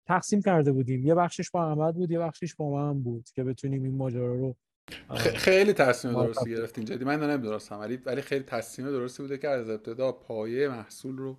[0.08, 1.06] تقسیم کرده بودیم.
[1.06, 4.56] یه بخشش با احمد بود یه بخشش با من بود که بتونیم این ماجرا رو
[5.34, 7.04] خیلی تصمیم درستی گرفتین جدی.
[7.04, 7.80] من نمی‌دونستم.
[7.80, 11.36] ولی ولی خیلی تصمیم درستی بوده که از ابتدا پایه محصول رو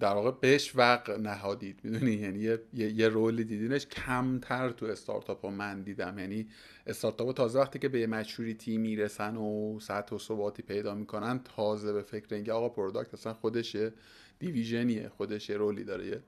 [0.00, 5.44] در واقع بهش وقع نهادید می‌دونی؟ یعنی یه, یه،, role ی دیدینش کمتر تو استارتاپ
[5.44, 6.18] ها من دیدم.
[6.18, 6.48] یعنی
[6.86, 11.92] استارتاپ تازه وقتی که به یه maturity می‌رسن و سطح و ثباتی پیدا می‌کنن تازه
[11.92, 13.92] به فکر اینکه آقا product اصلا خودش یه
[14.38, 16.06] division یه خودش یه role ی داره.
[16.06, 16.22] یه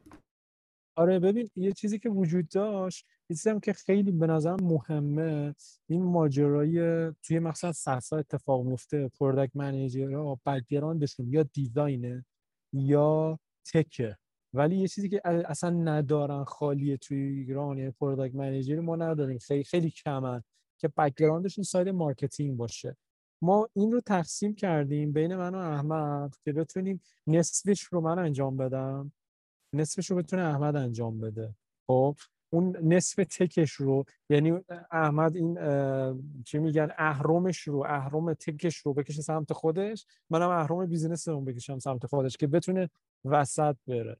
[0.99, 3.07] آره ببین یه چیزی که وجود داشت
[3.47, 5.55] هم که خیلی به نظر مهمه
[5.87, 12.25] این ماجرای توی مثلا سرسا اتفاق میفته product manager background شون یا design ه
[12.73, 13.39] یا
[13.73, 14.17] tech ه.
[14.53, 19.39] ولی یه چیزی که اصلا ندارن خالیه توی ایران یعنی product manager ما نداریم.
[19.39, 20.43] خیلی خیلی کمن
[20.79, 22.97] که background شون side marketing باشه.
[23.43, 28.57] ما این رو تقسیم کردیم بین من و احمد که بتونیم نصفش رو من انجام
[28.57, 29.13] بدم
[29.73, 31.55] نصفش رو بتونه احمد انجام بده.
[31.87, 32.17] خب؟
[32.53, 34.53] اون نصف tech ش رو یعنی
[34.91, 35.59] احمد این
[36.45, 40.07] چی میگن اهرمش رو اهرم tech ش رو بکشه سمت خودش.
[40.31, 40.79] منم اهرم
[41.27, 42.91] رو بکشم سمت خودش که بتونه
[43.25, 44.17] وسط بره.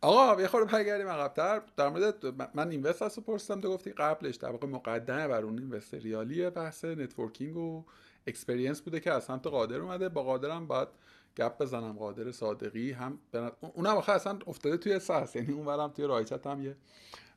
[0.00, 1.62] آقا یه خورده برگردیم عقب‌تر.
[1.76, 2.26] در مورد
[2.56, 6.84] من invest هستو پرسیدم تو گفتی قبلش در واقع مقدمه بر اون invest ریالی بحث
[6.84, 7.84] networking و
[8.26, 10.08] experience بوده که از سمت قادر اومده.
[10.08, 10.88] با قادرم باید
[11.36, 11.92] گپ بزنم.
[11.92, 13.18] قادر صادقی هم
[13.60, 16.76] اونم آخه اصلا افتاده توی SaaS یعنی اونورم توی رایچت هم یه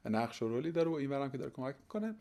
[0.06, 2.16] نقش و role ی داره و اینورم که داره کمک می‌کنه.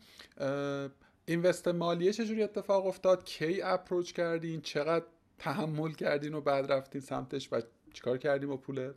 [1.25, 5.05] invest مالیه چجوری اتفاق افتاد؟ کی approach کردین؟ چقدر
[5.39, 7.61] تحمل کردین و بعد رفتین سمتش و
[7.95, 8.93] چیکار کردیم با پول؟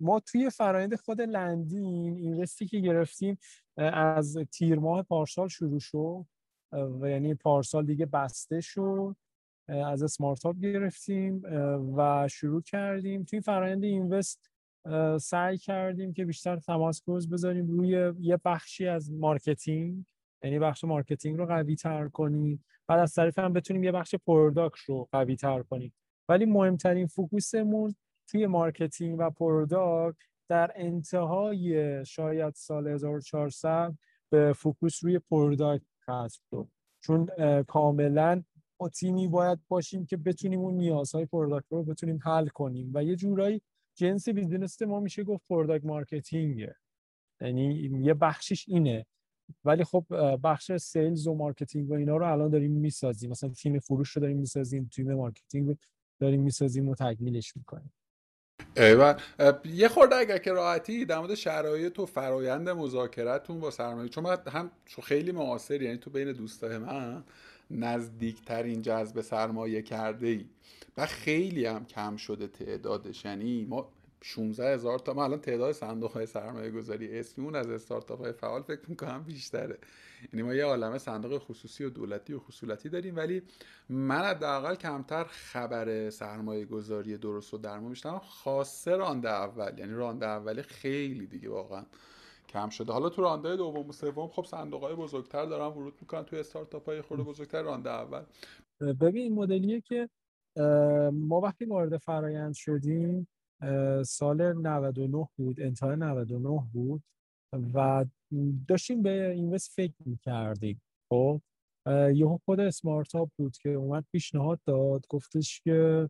[0.00, 3.38] ما توی فرایند خود لندین invest ی که گرفتیم
[3.92, 6.24] از تیر ماه پارسال شروع شد.
[6.72, 9.16] و یعنی پارسال دیگه بسته شد.
[9.68, 11.42] از اسمارت گرفتیم
[11.96, 13.24] و شروع کردیم.
[13.24, 14.50] توی فرایند invest
[15.20, 20.04] سعی کردیم که بیشتر تمرکز بذاریم روی یه بخشی از marketing.
[20.42, 22.64] یعنی بخش marketing رو قوی تر کنیم.
[22.86, 25.92] بعد از طریق هم بتونیم یه بخش product رو قوی تر کنیم.
[26.30, 27.94] ولی مهمترین focus مون
[28.28, 30.18] توی marketing و product
[30.48, 33.94] در انتهای شاید سال 1400
[34.30, 36.42] به focus روی product هست
[37.00, 37.26] چون
[37.62, 38.42] کاملا
[38.94, 42.90] تیمی باید باشیم که بتونیم اون نیازهای product رو بتونیم حل کنیم.
[42.94, 43.62] و یه جورایی
[43.94, 46.76] جنس business ما میشه گفت product marketing ه.
[47.40, 49.06] یعنی یه بخشش اینه.
[49.64, 50.06] ولی خب
[50.44, 53.30] بخش sales و marketing و اینا رو الان داریم می‌سازیم.
[53.30, 55.76] مثلا تیم فروش رو داریم می‌سازیم تیم marketing رو
[56.20, 57.92] داریم می‌سازیم و تکمیلش می‌کنیم.
[58.76, 59.20] ایوان
[59.64, 64.38] یه خورده اگر که راحتی در مورد شرایط و فرایند مذاکرتون با سرمایه چون من
[64.52, 64.70] هم
[65.02, 67.24] خیلی معاصر یعنی تو بین دوستای من
[67.70, 70.44] نزدیکترین جذب سرمایه کرده ای
[70.96, 73.24] و خیلی هم کم شده تعدادش.
[73.24, 78.20] یعنی ما 16 هزار تا ما الان تعداد صندوق های سرمایه گذاری اسمیمون از استارتاپ
[78.20, 79.78] های فعال فکر می‌کنم بیشتره.
[80.32, 83.42] یعنی ما یه عالمه صندوق خصوصی و دولتی و خصولتی داریم ولی
[83.88, 89.78] من حداقل کمتر خبر سرمایه گذاری درست و درمون میشتم خاصه رانده اول.
[89.78, 91.86] یعنی رانده اولی خیلی دیگه واقعا
[92.48, 92.92] کم شده.
[92.92, 96.86] حالا تو رانده دوم و سوم خب صندوق های بزرگتر دارن ورود می‌کنن توی استارتاپ
[96.88, 98.22] های خورده بزرگتر رانده اول.
[98.80, 100.08] ببین این مدلیه که
[101.12, 103.28] ما وقتی وارد فرایند شدیم
[104.04, 107.02] سال 99 بود انتهای 99 بود
[107.74, 108.04] و
[108.68, 110.82] داشتیم به اینوست فکر می‌کردیم.
[111.08, 111.40] خب
[112.14, 116.08] یهو خود اسمارت بود که اومد پیشنهاد داد گفتش که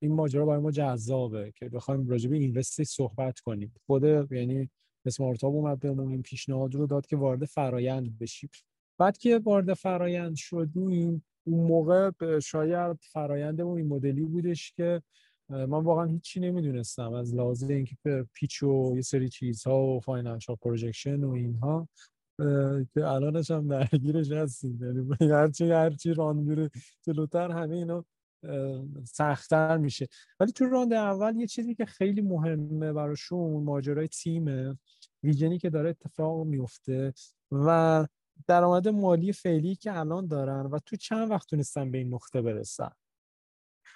[0.00, 3.74] این ماجرا برای ما جذابه که بخوایم راجع به invest صحبت کنیم.
[3.86, 4.70] خود یعنی
[5.06, 8.50] اسمارت اومد بهمون این پیشنهاد رو داد که وارد فرایند بشیم.
[8.98, 15.02] بعد که وارد فرایند شدیم اون موقع شاید فرایندمون این مدلی بودش که
[15.48, 17.12] من واقعا هیچی نمی‌دونستم.
[17.12, 17.96] از لحاظ اینکه
[18.32, 21.88] pitch و یه سری چیزها و financial projection و اینها
[22.94, 24.78] که الانش هم درگیرش هستیم.
[24.82, 26.70] یعنی هرچی هرچی ران میره
[27.02, 28.04] جلوتر همه اینا
[29.04, 30.08] سختتر میشه.
[30.40, 34.78] ولی تو راند اول یه چیزی که خیلی مهمه براشون ماجرای تیمه
[35.22, 37.12] ویژنی که داره اتفاق میفته
[37.52, 38.06] و
[38.46, 42.90] درآمد مالی فعلی که الان دارن و تو چند وقت تونستن به این نقطه برسن.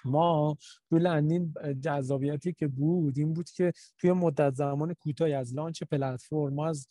[0.05, 0.57] ما
[0.89, 6.53] تو لندین جذابیتی که بود این بود که توی مدت زمان کوتاهی از لانچ پلتفرم
[6.53, 6.87] ما از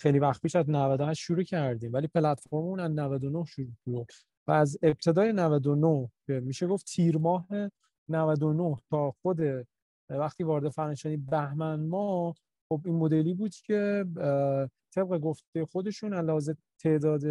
[0.00, 4.06] خیلی وقت پیش از 98 شروع کردیم ولی پلتفرممون از 99 شروع شد
[4.46, 7.46] و از ابتدای 99 که میشه گفت تیر ماه
[8.08, 9.40] 99 تا خود
[10.08, 12.34] وقتی وارد فرنشانی بهمن ما
[12.68, 14.04] خب این مدلی بود که
[14.94, 17.22] طبق گفته خودشون علاوه تعداد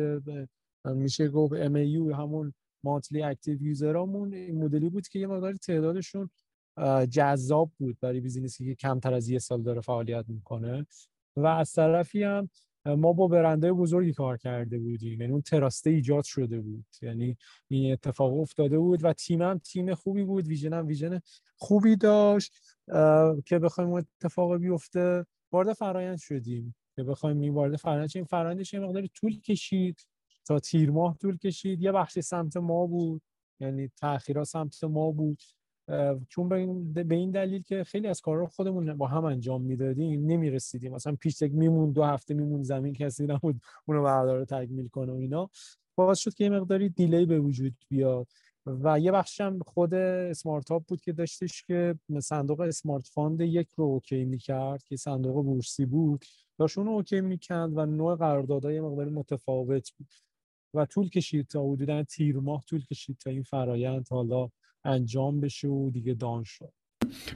[0.85, 2.53] میشه گفت MAU همون
[2.83, 6.29] monthly active user امون این مدلی بود که یه مقدار تعدادشون
[7.09, 10.85] جذاب بود برای business ی که کمتر از یه سال داره فعالیت می‌کنه.
[11.35, 12.49] و از طرفی هم
[12.85, 15.21] ما با برنده بزرگی کار کرده بودیم.
[15.21, 16.85] یعنی اون تراسته ایجاد شده بود.
[17.01, 17.37] یعنی
[17.67, 20.47] این اتفاق افتاده بود و تیمم تیم خوبی بود.
[20.47, 21.21] ویژنم ویژن
[21.57, 22.53] خوبی داشت
[23.45, 26.75] که بخوایم اتفاق بیفته وارد فرایند شدیم.
[26.95, 30.05] که بخوایم این وارد فرایند این فرایندش یه مقدار طول کشید.
[30.49, 31.81] تا تیر ماه طول کشید.
[31.81, 33.21] یه بخشی سمت ما بود
[33.59, 35.41] یعنی تاخیرا سمت ما بود.
[36.29, 36.49] چون
[36.93, 40.93] به این, دلیل که خیلی از کارا خودمون با هم انجام می‌دادیم نمی‌رسیدیم.
[40.93, 45.15] مثلا میشد تسک میموند دو هفته میموند زمین کسی نبود اونو بردار تکمیل کنه و
[45.15, 45.49] اینا.
[45.95, 48.27] باعث شد که یه مقداری delay به وجود بیاد.
[48.65, 53.85] و یه بخش هم خود Smart بود که داشتش که صندوق Smart Fund یک رو
[53.85, 56.25] okay می‌کرد که صندوق بورسی بود.
[56.57, 60.28] داشت اون okay می‌کرد و نوع قراردادهای مقداری متفاوت بود.
[60.73, 64.49] و طول کشید تا حدودا تیر ماه طول کشید تا این فرایند حالا
[64.83, 66.73] انجام بشه و دیگه done شد.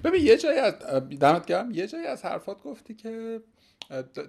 [0.04, 0.74] ببین یه جایی از
[1.19, 3.41] دمت گرم یه جایی از حرفات گفتی که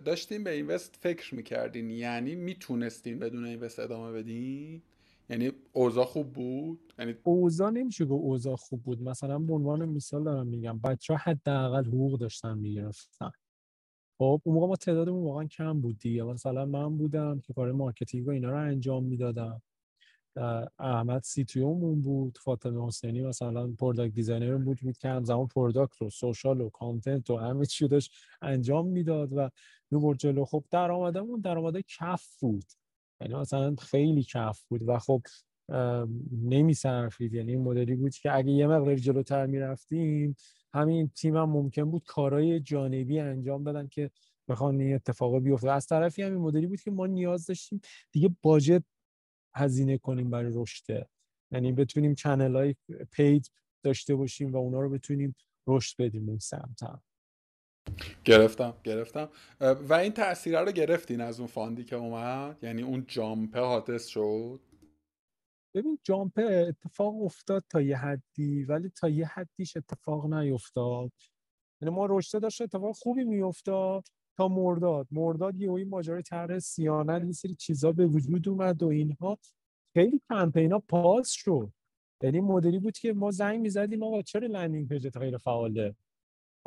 [0.04, 4.82] داشتیم به invest فکر می‌کردین یعنی می‌تونستین بدون invest ادامه بدین؟
[5.30, 9.02] یعنی اوضاع خوب بود؟ یعنی اوضاع نمیشه گفت اوضاع خوب بود.
[9.02, 13.30] مثلا به عنوان مثال دارم میگم بچه ها حداقل حقوق داشتن می‌گرفتن.
[14.18, 18.26] خب اون موقع ما تعدادمون واقعا کم بود دیگه مثلا من بودم که کار marketing
[18.26, 19.62] و اینا رو انجام می‌دادم.
[20.78, 26.10] احمد CTO مون بود فاطمه حسینی مثلا product designer بود بود که همزمان product و
[26.10, 29.50] social و content و همه چی داشت انجام می‌داد و
[29.90, 30.44] می‌برد جلو.
[30.44, 32.64] خب درآمدمون درآمد کف بود.
[33.20, 34.88] یعنی مثلا خیلی کف بود.
[34.88, 35.22] و خب
[36.32, 37.34] نمیصرفید.
[37.34, 40.36] یعنی این مدلی بود که اگه یه مقدار جلوتر می‌رفتیم
[40.74, 44.10] همین تیم هم ممکن بود کارهای جانبی انجام بدن که
[44.48, 45.70] بخوان این اتفاقا بیفته.
[45.70, 47.80] از طرفی همین مدلی بود که ما نیاز داشتیم
[48.12, 48.82] دیگه باجت
[49.56, 51.08] هزینه کنیم برای رشد.
[51.50, 52.74] یعنی بتونیم چنل های
[53.12, 53.50] پید
[53.82, 55.34] داشته باشیم و اونا رو بتونیم
[55.66, 57.02] رشد بدیم اون سمت هم.
[58.24, 58.74] گرفتم.
[58.84, 59.28] گرفتم
[59.60, 64.60] و این تاثیره رو گرفتین از اون فاندی که اومد؟ یعنی اون جامپه حادث شد؟
[65.74, 71.12] ببین جامپه اتفاق افتاد تا یه حدی ولی تا یه حدیش اتفاق نیفتاد.
[71.82, 74.04] یعنی ما رشته داشت اتفاق خوبی میافتاد
[74.36, 75.08] تا مرداد.
[75.10, 79.38] مرداد یه این ماجرای طرح صیانت یه سری چیزا به وجود اومد و اینها.
[79.96, 81.72] خیلی کمپینا pause شد.
[82.22, 85.96] یعنی مدلی بود که ما زنگ می‌زدیم آقا چرا landing page ت غیر فعاله؟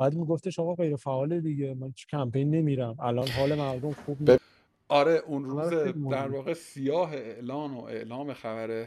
[0.00, 2.96] بعد میگفتش آقا غیر فعاله دیگه من کمپین نمیرم.
[3.00, 4.57] الان حال مردم خوب نیست.
[4.88, 5.70] آره اون روز
[6.10, 8.86] در واقع سیاه اعلان و اعلام خبر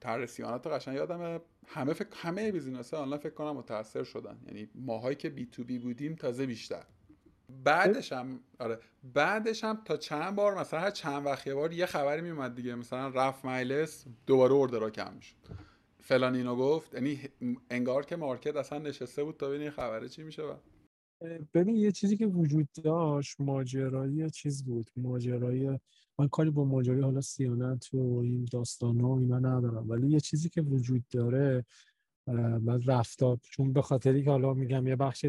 [0.00, 4.38] طرح صیانت قشنگ یادم همه فکر همه business آنلاین فکر کنم متاثر شدن.
[4.46, 6.84] یعنی ماهایی که B2B بودیم تازه بیشتر.
[7.64, 8.78] بعدش هم آره
[9.14, 12.74] بعدش هم تا چند بار مثلا هر چند وقت یه بار یه خبری میومد دیگه.
[12.74, 15.36] مثلا رفت مایلس دوباره اوردرها کم می‌شد.
[16.00, 16.94] فلان اینو گفت.
[16.94, 17.20] یعنی
[17.70, 20.60] انگار که مارکت اصلا نشسته بود تا ببین این خبره چی میشه با.
[21.54, 25.78] ببین یه چیزی که وجود داشت ماجرایی چیز بود ماجرایی
[26.18, 30.48] من کاری با ماجرای حالا سیانت و این داستان و اینا ندارم ولی یه چیزی
[30.48, 31.64] که وجود داره
[32.62, 35.26] من رفتار چون به خاطری که حالا میگم یه بخش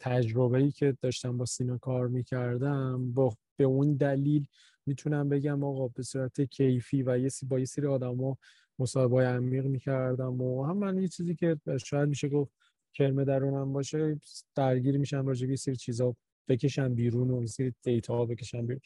[0.00, 4.46] تجربه ای که داشتم با سینا کار می‌کردم با به اون دلیل
[4.86, 8.38] می‌تونم بگم آقا به صورت کیفی و یه با یه سری آدما
[8.78, 12.52] مصاحبه عمیق می‌کردم و هم من یه چیزی که شاید میشه گفت
[12.96, 14.20] کرمه درونم باشه
[14.54, 16.16] درگیر میشم راجع به سری چیزا
[16.48, 18.80] بکشم بیرون و سری دیتا بکشم بیرون.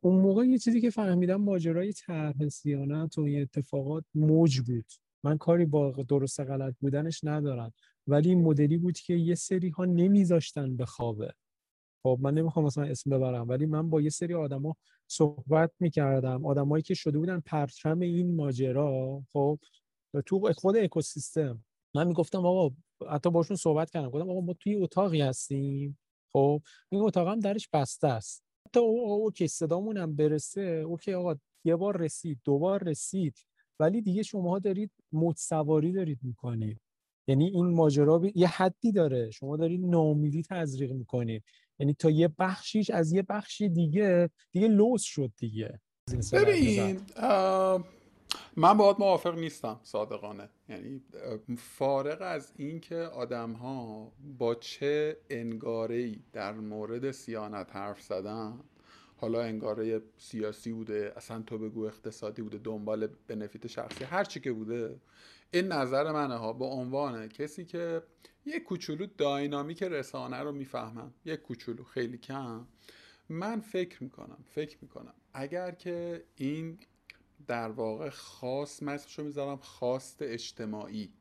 [0.00, 4.86] اون موقع یه چیزی که فهمیدم ماجرای طرح سیانت و این اتفاقات موج بود.
[5.24, 7.72] من کاری با درست غلط بودنش ندارم.
[8.06, 11.32] ولی مدلی بود که یه سری ها نمیذاشتن به خوابه.
[12.02, 14.76] خب من نمی‌خوام مثلا اسم ببرم ولی من با یه سری آدما
[15.08, 16.46] صحبت می‌کردم.
[16.46, 19.58] آدمایی که شده بودن پرچم این ماجرا خب
[20.26, 21.64] تو خود اکوسیستم.
[21.94, 22.74] من می‌گفتم آقا
[23.10, 24.10] حتی باشون صحبت کردم.
[24.10, 25.98] گفتم آقا ما توی اتاقی هستیم.
[26.32, 28.42] خب این اتاق هم درش بسته است.
[28.68, 30.60] حتی اوکی صدامون هم برسه.
[30.60, 31.34] اوکی آقا
[31.64, 33.34] یه بار رسید دو بار رسید.
[33.80, 36.80] ولی دیگه شما دارید موج سواری دارید می‌کنید.
[37.28, 39.30] یعنی این ماجرا یه حدی داره.
[39.30, 41.44] شما دارید ناامیدی تزریق می‌کنید.
[41.78, 45.80] یعنی تا یه بخشیش از یه بخشی دیگه دیگه لوس شد دیگه.
[46.32, 47.00] ببین
[48.56, 50.48] من باید موافق نیستم صادقانه.
[50.68, 51.02] یعنی
[51.58, 58.60] فارغ از اینکه آدم ها با چه انگاره در مورد سیانت حرف زدن
[59.16, 64.52] حالا انگاره سیاسی بوده اصلا تو بگو اقتصادی بوده دنبال بنفیت شخصی هر چی که
[64.52, 65.00] بوده
[65.50, 66.52] این نظر منه ها.
[66.52, 68.02] به عنوان کسی که
[68.46, 72.66] یه کوچولو داینامیک رسانه رو می‌فهمم یه کوچولو خیلی کم.
[73.28, 76.78] من فکر می‌کنم فکر می‌کنم اگر که این
[77.46, 78.82] در واقع خاص
[79.16, 81.12] رو می‌ذارم خواست اجتماعی.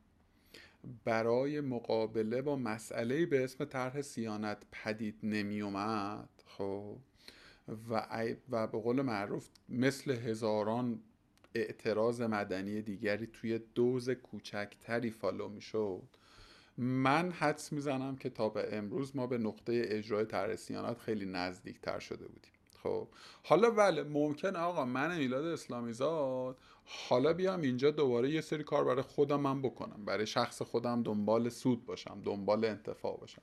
[1.03, 6.97] برای مقابله با مسئله به اسم طرح سیانت پدید نمی اومد خب.
[7.89, 8.07] و,
[8.49, 10.99] و به قول معروف مثل هزاران
[11.55, 16.07] اعتراض مدنی دیگری توی دوز کوچکتری فالو می‌شد.
[16.77, 21.81] من حدس می‌زنم که تا به امروز ما به نقطه اجرای طرح سیانت خیلی نزدیک
[21.81, 22.51] تر شده بودیم.
[22.83, 23.07] خب.
[23.43, 28.83] حالا بله ممکن آقا من میلاد اسلامی زاد حالا بیام اینجا دوباره یه سری کار
[28.83, 33.41] برای خودم من بکنم برای شخص خودم دنبال سود باشم دنبال انتفاع باشم.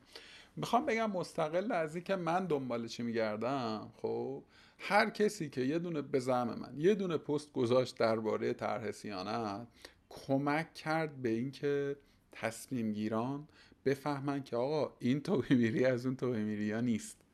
[0.57, 4.43] می‌خوام بگم مستقل از که من دنبال چی میگردم خب
[4.79, 9.69] هر کسی که یه دونه به من یه دونه پست گذاشت درباره طرح صیانت
[10.09, 11.97] کمک کرد به اینکه
[12.33, 13.49] تصمیم گیران
[13.85, 17.28] بفهمن که آقا این تو میری از اون تو میری یا نیست.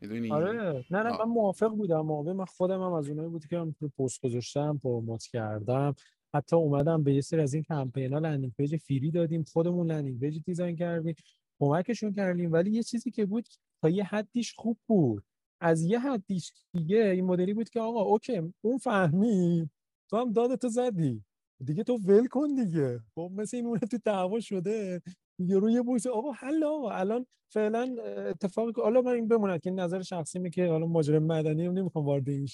[0.00, 0.84] می‌دونی؟ آره.
[0.90, 2.00] نه نه من موافق بودم.
[2.00, 5.94] موافق من خودم هم از اونایی بود که من پست گذاشتم promote کردم.
[6.34, 9.44] حتی اومدم به یه سری از این کمپینا landing page free دادیم.
[9.52, 11.14] خودمون landing page design کردیم.
[11.60, 12.52] کمکشون کردیم.
[12.52, 13.48] ولی یه چیزی که بود
[13.82, 15.24] تا یه حدیش خوب بود.
[15.60, 19.70] از یه حدیش دیگه این مدلی بود که آقا اوکی اون فهمید
[20.10, 21.24] تو هم دادتو زدی.
[21.64, 23.00] دیگه تو ول کن دیگه.
[23.14, 25.02] خب مثل این تو دعوا شده.
[25.40, 27.96] یه روی بوس آقا حل آقا الان فعلا
[28.28, 32.04] اتفاقی که حالا من این بموند که نظر شخصی که حالا ماجرای مدنی رو نمی‌خوام
[32.06, 32.48] وارد این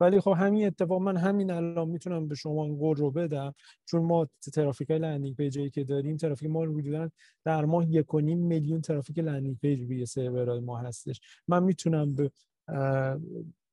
[0.00, 3.54] ولی خب همین اتفاق من همین الان می‌تونم به شما قول رو بدم.
[3.86, 7.10] چون ما ترافیک landing page ی که داریم ترافیک ما حدودا
[7.44, 11.20] در ماه یک میلیون ترافیک landing page روی سرورهای ما هستش.
[11.48, 12.30] من می‌تونم به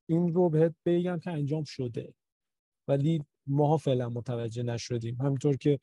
[0.09, 2.13] این رو بهت بگم که انجام شده.
[2.87, 5.17] ولی ماها فعلا متوجه نشدیم.
[5.21, 5.79] همینطور که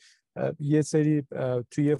[0.60, 1.22] یه سری
[1.70, 1.96] توی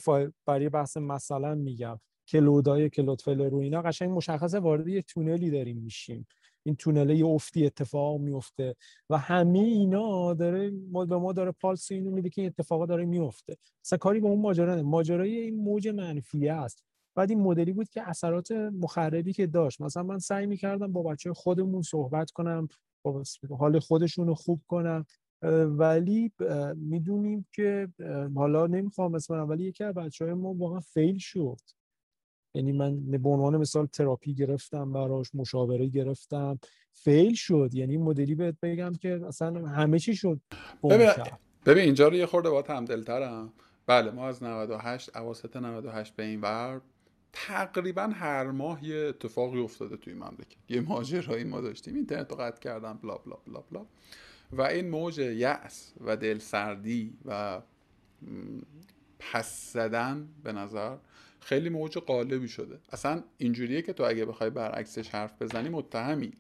[0.47, 6.27] برای بحث مثلا میگم cloudای Cloudflare و اینا قشنگ مشخصه وارد یه تونلی داریم میشیم.
[6.63, 8.77] این تونله یه افتی اتفاق میفته
[9.11, 13.05] و همه اینا داره ما به ما داره پالس اینو میده که این اتفاقا داره
[13.05, 13.57] میفته.
[13.85, 16.85] مثلا کاری به اون ماجرا ماجرای این موج منفی است.
[17.15, 19.81] بعد این مدلی بود که اثرات مخربی که داشت.
[19.81, 22.69] مثلا من سعی می‌کردم با بچه خودمون صحبت کنم
[23.59, 25.07] حال خودشون رو خوب کنم.
[25.43, 26.33] ولی
[26.77, 27.89] می‌دونیم که
[28.35, 31.61] حالا نمی‌خوام اسم ولی یکی از بچه های ما واقعا فیل شد.
[32.55, 36.59] یعنی من به عنوان مثال تراپی گرفتم براش مشاوره گرفتم.
[36.93, 37.71] فیل شد.
[37.73, 40.41] یعنی مدلی بهت بگم که اصلا همه چی شد.
[40.85, 41.09] ببین,
[41.67, 43.53] ببین اینجا رو یه خورده با هم دلترم
[43.87, 46.81] بله ما از 98 اواسط 98 به این ور
[47.33, 50.57] تقریبا هر ماه یه اتفاقی افتاده توی مملکت.
[50.69, 51.95] یه ماجرایی ما داشتیم.
[51.95, 53.87] اینترنت رو قطع کردم بلا بلا بلا بلا.
[54.53, 57.61] و این موج یأس و دلسردی و
[59.19, 60.97] پس زدن به نظر
[61.41, 62.79] خیلی موج قالبی شده.
[62.93, 66.33] اصلا اینجوریه که تو اگه بخوای برعکسش حرف بزنی متهمی.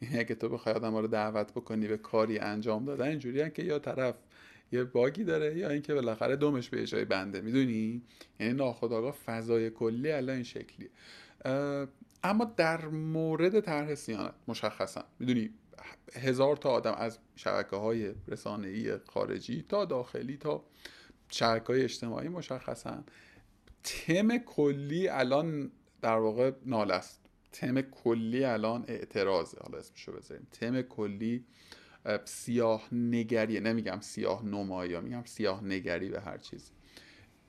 [0.00, 3.78] این اگه تو بخوای آدم رو دعوت بکنی به کاری انجام دادن اینجوریه که یا
[3.78, 4.14] طرف
[4.72, 7.40] یه باگی داره یا اینکه بالاخره دومش به جای بنده.
[7.40, 8.02] می‌دونی؟
[8.40, 10.90] یعنی ناخودآگاه فضای کلی الان این شکلیه.
[12.24, 15.04] اما در مورد طرح سیانت مشخصا.
[15.18, 15.50] می‌دونی؟
[16.14, 20.64] هزار تا آدم از شبکه های رسانه‌ای خارجی تا داخلی تا
[21.30, 23.04] شبکه های اجتماعی مشخصا
[23.84, 25.70] تم کلی الان
[26.02, 27.20] در واقع نال است.
[27.52, 29.58] تم کلی الان اعتراضه.
[29.60, 30.46] حالا اسمشو بذاریم.
[30.52, 31.44] تم کلی
[32.24, 36.70] سیاه نگریه نمیگم سیاه نمایی میگم سیاه نگری به هر چیزی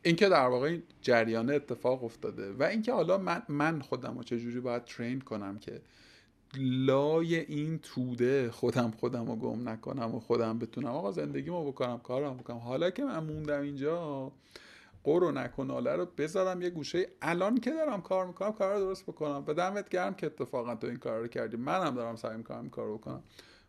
[0.04, 4.60] اینکه در واقع این جریان اتفاق افتاده و اینکه حالا من من خودم رو چجوری
[4.60, 5.82] باید ترین کنم که
[6.58, 10.90] لای این توده خودم خودم رو گم نکنم و خودم بتونم.
[10.90, 12.58] آقا زندگیمو بکنم کارم بکنم.
[12.58, 14.32] حالا که من موندم اینجا
[15.04, 17.08] قرو نکناله رو بذارم یه گوشه.
[17.22, 19.44] الان که دارم کار می‌کنم کار رو درست بکنم.
[19.48, 21.58] و دمت گرم که اتفاقا تو این کار رو کردی.
[21.58, 23.24] منم دارم سعی می‌کنم این کار رو بکنم.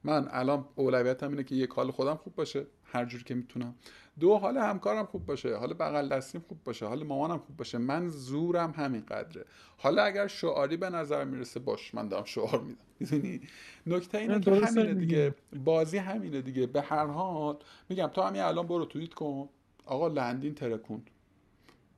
[0.05, 2.66] من الان اولویتم اینه که یک حال خودم خوب باشه.
[2.85, 3.74] هر جور که می‌تونم.
[4.20, 7.78] دو حال همکارم خوب باشه حال بغل دستیم خوب باشه حال مامانم خوب باشه.
[7.78, 9.44] من زورم همین قدره
[9.78, 12.84] حالا اگر شعاری به نظر می‌رسه باش من دارم شعار میدم.
[13.00, 13.40] می‌دونی؟
[13.86, 15.34] نکته اینه که همینه دیگه.
[15.64, 16.66] بازی همینه دیگه.
[16.66, 17.56] به هر حال
[17.88, 19.48] میگم تو همین الان برو توییت کن.
[19.86, 21.10] آقا لندین ترکوند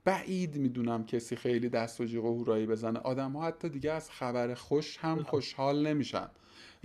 [0.05, 2.99] بعید می‌دونم کسی خیلی دست و جیغ و هورایی بزنه.
[2.99, 6.27] آدم ها حتی دیگه از خبر خوش هم خوشحال نمیشن.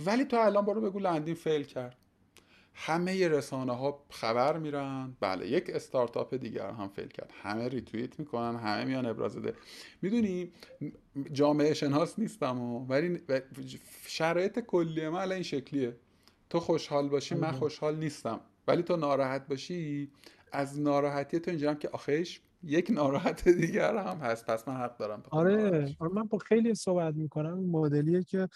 [0.05, 1.97] ولی تو الان برو بگو لندین fail کرد.
[2.73, 5.17] همه رسانه ها خبر میرن.
[5.19, 7.31] بله یک استارتاپ دیگر هم fail کرد.
[7.43, 9.53] همه ریتویت می‌کنن همه میان ابراز ده.
[10.01, 10.51] می‌دونی
[11.31, 13.21] جامعه شناس نیستم و ولی
[14.05, 15.95] شرایط کلی من الان این شکلیه.
[16.49, 18.39] تو خوشحال باشی من خوشحال نیستم.
[18.67, 20.11] ولی تو ناراحت باشی
[20.51, 24.45] از ناراحتی تو اینجا که آخیش یک ناراحت دیگر هم هست.
[24.45, 27.59] پس من حق دارم آره, آره من با خیلی صحبت می‌کنم.
[27.59, 28.47] مدلیه که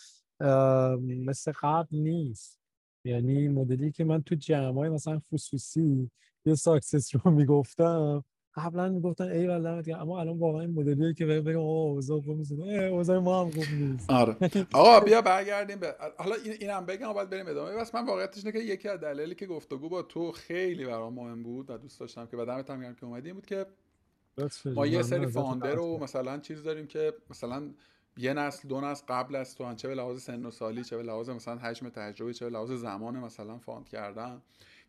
[1.02, 2.63] مثل قبل نیست.
[3.06, 6.10] یعنی مدلی که من تو جمعای مثلا خصوصی
[6.46, 8.24] یه ساکسس رو می‌گفتم
[8.56, 12.52] قبلا می‌گفتن ای والله اما الان واقعا این مدلیه که بگم آقا اوضاع خوب نیست.
[12.92, 14.10] اوضاع ما هم خوب نیست.
[14.10, 14.38] آره.
[14.74, 17.76] آقا بیا برگردیم به حالا این اینم بگم بعد بریم ادامه.
[17.76, 21.44] بحث من واقعیتش اینه که یکی از دلایلی که گفتگو با تو خیلی برام مهم
[21.44, 23.66] بود و دوست داشتم که بعدم هم که اومدی بود که
[24.66, 27.70] ما یه سری founder رو مثلا چیز داریم که مثلا
[28.18, 31.04] یه نسل دو نسل قبل از تو چه به لحاظ سن و سالی چه به
[31.04, 34.42] لحاظ مثلا حجم تجربه چه به لحاظ زمان مثلا found کردن.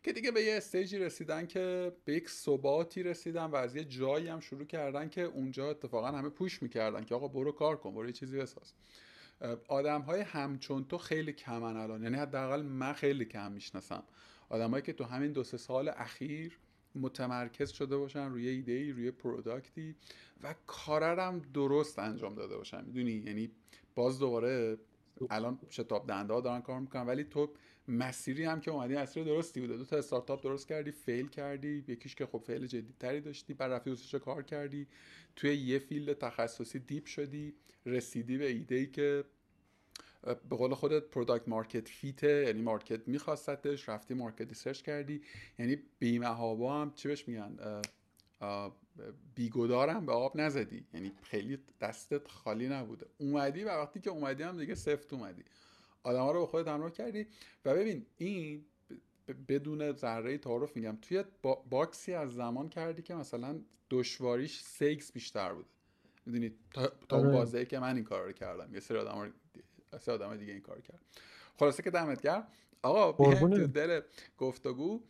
[0.03, 3.83] که دیگه به یه stage ی رسیدن که به یک ثباتی رسیدن و از یه
[3.83, 7.93] جایی هم شروع کردن که اونجا اتفاقا همه push می‌کردن که آقا برو کار کن
[7.93, 8.73] برو یه چیزی بساز.
[9.67, 14.03] آدم های همچون تو خیلی کمن الان یعنی حداقل من خیلی کم می‌شناسم.
[14.49, 16.59] آدمایی که تو همین دو سه سال اخیر
[16.95, 19.95] متمرکز شده باشن روی ایده ای روی product ی
[20.43, 22.85] و کاررم درست انجام داده باشن.
[22.85, 23.51] می‌دونی؟ یعنی
[23.95, 24.77] باز دوباره
[25.29, 27.49] الان شتاب دنده ها دارن کار می‌کنن ولی تو
[27.87, 29.77] مسیری هم که اومدی مسیر درستی بوده.
[29.77, 33.71] دو تا استارتاپ درست کردی fail کردی یکیش که خب fail جدی تری داشتی بعد
[33.71, 34.87] رفتی کار کردی.
[35.35, 37.53] توی یه field تخصصی deep شدی
[37.85, 39.23] رسیدی به ایده ای که
[40.25, 45.21] به قول خودت product market fit ه یعنی market میخواستش رفتی market research کردی.
[45.59, 47.81] یعنی بی محابا هم چی بهش میگن؟
[49.35, 50.85] بی‌گدارم به آب نزدی.
[50.93, 53.05] یعنی خیلی دستت خالی نبوده.
[53.17, 55.43] اومدی و وقتی که اومدی هم دیگه سفت اومدی.
[56.03, 57.27] آدم ها رو به خودت همراه کردی.
[57.65, 58.65] و ببین این
[59.47, 60.97] بدون ذره تعارف میگم.
[61.01, 61.23] توی
[61.69, 63.59] باکسی از زمان کردی که مثلا
[63.89, 65.67] دشواریش six ایکس بیشتر بوده.
[66.25, 67.37] می‌دونی؟ تا, تا اون آره.
[67.37, 68.73] بازه که من این کار رو کردم.
[68.73, 69.33] یه سری آدم,
[69.97, 70.99] سری آدم دیگه این کار کرد.
[71.59, 72.47] خلاصه که دمت گرم.
[72.81, 74.01] آقا بیایم دل
[74.37, 75.01] گفتگو.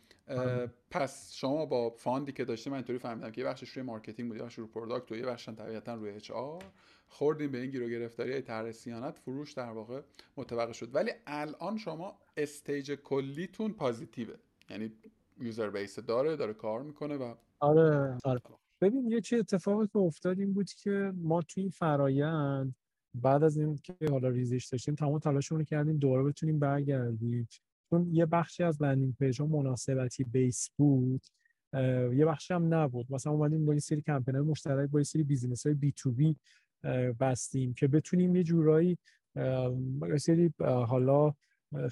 [0.90, 4.28] پس شما با fund ی که داشتیم من اینطوری فهمیدم که یه بخشش روی marketing
[4.28, 6.62] بود یه بخشش روی product و یه بخشش طبیعتا روی HR.
[7.08, 8.40] خوردیم به این گیر و گرفتاری.
[8.40, 10.00] طرح صیانت فروش در واقع
[10.36, 10.94] متوقف شد.
[10.94, 14.34] ولی الان شما stage کلیتون positive ه.
[14.70, 14.92] یعنی
[15.40, 18.18] user base داره داره کار می‌کنه و آره.
[18.24, 18.40] آره
[18.80, 22.74] ببین یه چی اتفاقی که افتاد این بود که ما توی این فرایند
[23.22, 27.48] بعد از این که حالا ریزش داشتیم تمام تلاشمون رو کردیم دوباره بتونیم برگردیم.
[27.90, 31.22] چون یه بخشی از landing page ها مناسبتی base بود
[32.14, 33.06] یه بخشی هم نبود.
[33.10, 36.36] مثلا اومدیم با یه سری کمپینای مشترک با یه سری business های B2B
[37.20, 38.98] بستیم که بتونیم یه جورایی
[40.08, 41.34] یه سری حالا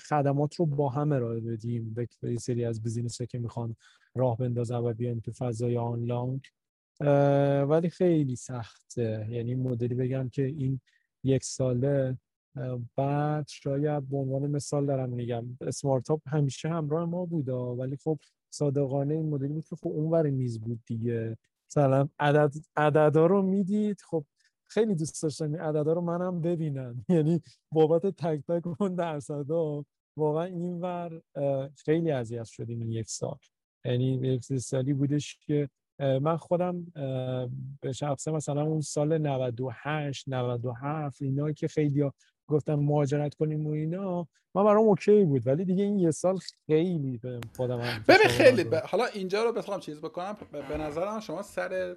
[0.08, 1.94] خدمات رو با هم ارائه بدیم.
[1.94, 3.76] به یه سری از بیزینس که می‌خوان
[4.14, 6.40] راه بندازن و بیان تو فضای آنلاین.
[7.68, 9.26] ولی خیلی سخته.
[9.30, 10.80] یعنی مدلی بگم که این
[11.24, 12.18] یک ساله
[12.96, 18.18] بعد شاید به عنوان مثال دارم میگم اسمارت همیشه همراه ما بودا ولی خب
[18.50, 21.36] صادقانه این مدلی بود که خب اونور میز بود دیگه.
[21.70, 24.24] مثلا عدد عددا رو می‌دید خب
[24.64, 27.04] خیلی دوست داشتم این عددا رو منم ببینم.
[27.08, 27.40] یعنی
[27.72, 29.84] بابت تک تک اون درصدا
[30.16, 31.22] واقعا اینور
[31.84, 33.38] خیلی اذیت شدیم این یک سال.
[33.84, 35.68] یعنی یک سالی بودش که
[35.98, 36.84] من خودم
[37.80, 42.10] به شخصه مثلا اون سال 98 97 اینا که خیلی
[42.48, 45.46] گفتم مهاجرت کنیم و اینا من برام اوکی بود.
[45.46, 47.78] ولی دیگه این یه سال خیلی به خودم
[48.08, 48.74] ببین خیلی ب...
[48.74, 50.36] حالا اینجا رو بخوام چیز بکنم.
[50.68, 51.96] به نظرم شما سر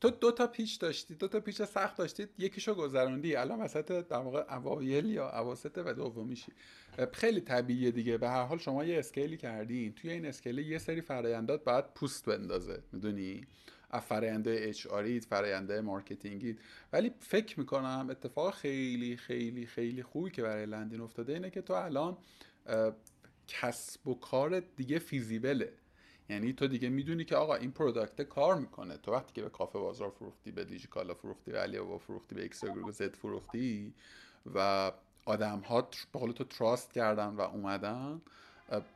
[0.00, 3.36] تو دو تا پیچ داشتی دو تا پیچ سخت داشتید یکیشو گذروندی.
[3.36, 6.52] الان وسط در واقع اوایل یا اواسط و دومیشی.
[7.12, 8.18] خیلی طبیعیه دیگه.
[8.18, 9.92] به هر حال شما یه scaleی کردین.
[9.92, 13.40] توی این scale یه سری فرایندات باید پوست بندازه می‌دونی؟
[13.98, 16.56] فرایند HRیت فرایند marketingی
[16.92, 21.72] ولی فکر می‌کنم اتفاق خیلی خیلی خیلی خوبی که برای لندین افتاده اینه که تو
[21.72, 22.16] الان
[23.48, 25.72] کسب و کار دیگه feasibleه.
[26.28, 28.96] یعنی تو دیگه می‌دونی که آقا این product کار می‌کنه.
[28.96, 32.64] تو وقتی که به کافه بازار فروختی به دیجی‌کالا فروختی به علی فروختی به ایکس
[32.90, 33.94] زد فروختی
[34.54, 34.92] و
[35.24, 38.20] آدم ها به قول تو trust کردن و اومدن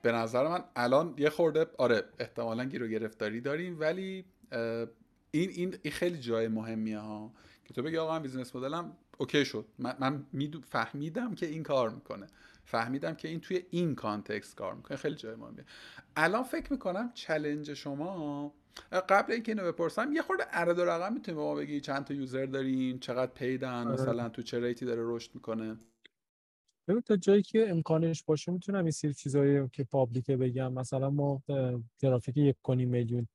[0.03, 4.24] به نظر من الان یه خورده آره احتمالا گیر و گرفتاری داریم ولی
[5.30, 7.32] این این خیلی جای مهمیه ها.
[7.64, 9.66] که تو بگی آقا من business modelم okay شد.
[9.78, 10.26] من, من
[10.70, 12.26] فهمیدم که این کار می‌کنه.
[12.64, 14.97] فهمیدم که این توی این context کار می‌کنه.
[14.97, 15.64] خیلی جای مهمیه.
[16.16, 18.55] الان فکر می‌کنم challenge شما
[19.09, 21.80] قبل اینکه اینو بپرسم یه خورده عدد و رقم می‌تونی به ما بگی.
[21.80, 23.92] چند تا user دارین؟ چقدر paidن آره.
[23.92, 25.76] مثلا تو چه rateی داره رشد می‌کنه؟
[26.89, 30.72] ببین تا جایی که امکانش باشه می‌تونم این سری چیزایی که publicه بگم.
[30.72, 31.43] مثلا ما
[32.01, 33.26] ترافیک یک کنیم میلیون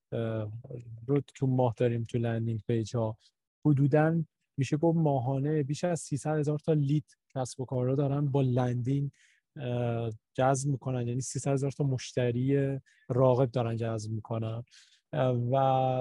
[1.08, 3.18] رو تو ماه داریم تو landing page ها.
[3.66, 4.24] حدودا
[4.58, 8.41] میشه گفت ماهانه بیش از 300 هزار تا lead کسب و کار رو دارن با
[8.42, 9.12] لندین
[10.34, 11.08] جذب می‌کنن.
[11.08, 12.80] یعنی 300 هزار تا مشتری
[13.10, 14.64] راغب دارن جذب می‌کنن.
[15.52, 15.56] و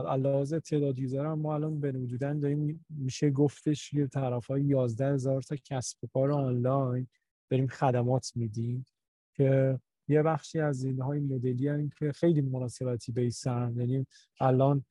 [0.09, 5.07] علاوه تعداد user هم ما الان به حدودا داریم میشه گفتش یه طرف های 11
[5.15, 7.07] هزار تا کسب و کار آنلاین
[7.51, 8.87] داریم خدمات میدیم
[9.35, 13.75] که یه بخشی از اینهای مدلی هم که خیلی مناسبتی baseن.
[13.77, 14.07] یعنی
[14.41, 14.85] الان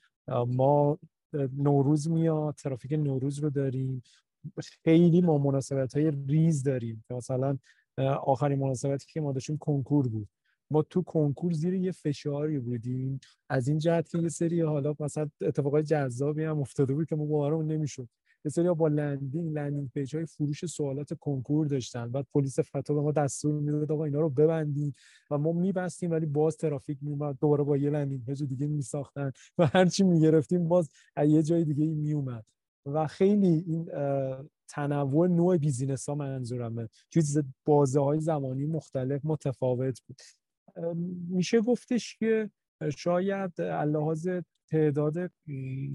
[0.48, 1.00] ما
[1.58, 4.04] نوروز میاد ترافیک نوروز رو داریم.
[4.84, 7.06] خیلی ما مناسبت های ریز داریم.
[7.10, 7.58] مثلا
[8.24, 10.28] آخرین مناسبتی که ما داشتیم کنکور بود.
[10.72, 13.20] ما تو کنکور زیر یه فشاری بودیم.
[13.50, 17.26] از این جهت که یه سری حالا مثلا اتفاقای جذابی هم افتاده بود که ما
[17.26, 18.08] باورمون نمی‌شد.
[18.46, 22.12] یه سری با landing landing page های فروش سوالات کنکور داشتن.
[22.12, 24.96] بعد پلیس فتا به ما دستور می‌داد آقا اینا رو ببندید
[25.32, 29.66] و ما میبستیم ولی باز ترافیک میومد دوباره با یه landing page دیگه میساختن و
[29.66, 32.46] هرچی می‌گرفتیم باز از یه جای دیگه میومد
[32.86, 33.90] و خیلی این
[34.68, 36.90] تنوع نوع business ها منظورمه.
[37.10, 40.18] چیز بازه های زمانی مختلف متفاوت بود.
[41.30, 42.50] میشه گفتش که
[42.98, 44.30] شاید لحاظ
[44.70, 45.32] تعداد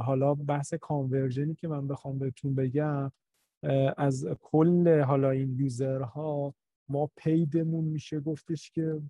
[0.00, 3.12] حالا بحث conversionی که من بخوام بهتون بگم
[3.96, 6.54] از کل حالا این userها
[6.88, 9.00] ما پیدمون میشه گفتش که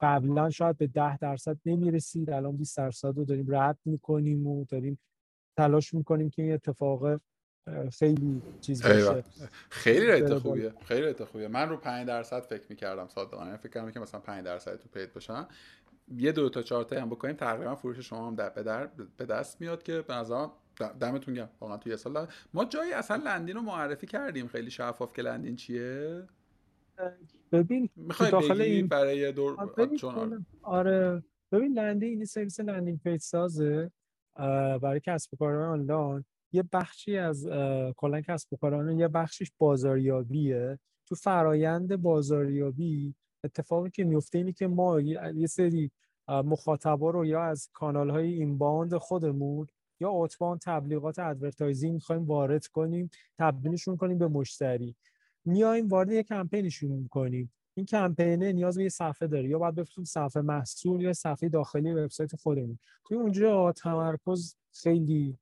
[0.00, 4.98] قبلا شاید به ده درصد نمی‌رسید الان 20 درصد رو داریم رد می‌کنیم و داریم
[5.58, 7.20] تلاش می‌کنیم که این اتفاق
[7.92, 9.24] خیلی چیز باشه
[9.70, 10.72] خیلی ریت خوبیه.
[10.84, 11.48] خیلی ریت خوبیه.
[11.48, 13.56] من رو 5 درصد فکر می‌کردم صادقانه.
[13.56, 15.46] فکر کردم که مثلا 5 درصد تو پیت باشن.
[16.08, 18.86] یه دو تا چهار تا هم بکنیم تقریبا فروش شما هم به, در
[19.16, 20.46] به دست میاد که به نظر
[21.00, 21.50] دمتون گرم.
[21.60, 24.48] واقعا توی سال ما جایی اصلا لندین رو معرفی کردیم.
[24.48, 26.22] خیلی شفاف که لندین چیه؟
[27.52, 29.56] ببین می‌خوای داخل این برای دور
[29.96, 31.22] چون آره.
[31.52, 33.90] ببین لندین این سرویس landing page سازه.
[34.82, 36.24] برای کسب و کارهای آنلاین.
[36.52, 37.46] یه بخشی از
[37.96, 40.78] کلا کسب و کاران یه بخشش بازاریابیه.
[41.06, 43.14] تو فرایند بازاریابی
[43.44, 45.90] اتفاقی که میفته اینه که ما یه سری
[46.28, 49.66] مخاطبا رو یا از کانال های inbound خودمون
[50.00, 54.96] یا outbound تبلیغات advertising می‌خوایم وارد کنیم تبدیلشون کنیم به مشتری.
[55.44, 57.52] میایم وارد یه campaignشون می‌کنیم.
[57.76, 59.48] این campaignه نیاز به یه صفحه داره.
[59.48, 62.78] یا باید بفرستیم صفحه محصول یا صفحه داخلی وبسایت خودمون.
[63.04, 65.38] توی اونجا تمرکز خیلی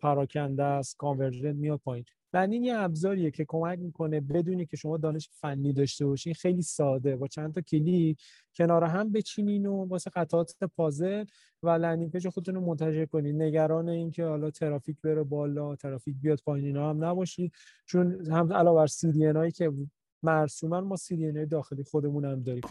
[0.00, 2.04] پراکنده است conversion میاد پایین.
[2.44, 7.16] این یه ابزاریه که کمک می‌کنه بدون اینکه شما دانش فنی داشته باشین خیلی ساده.
[7.16, 8.22] با چند تا کلیک
[8.56, 11.24] کنار هم بچینین و واسه قطعات پازل
[11.62, 13.42] و landing page خودتون رو منتشر کنین.
[13.42, 17.52] نگران اینکه حالا ترافیک بره بالا ترافیک بیاد پایین اینا هم نباشید
[17.86, 19.72] چون هم علاوه بر CDNهایی که
[20.22, 22.62] مرسوما ما CDN داخلی خودمون هم داریم.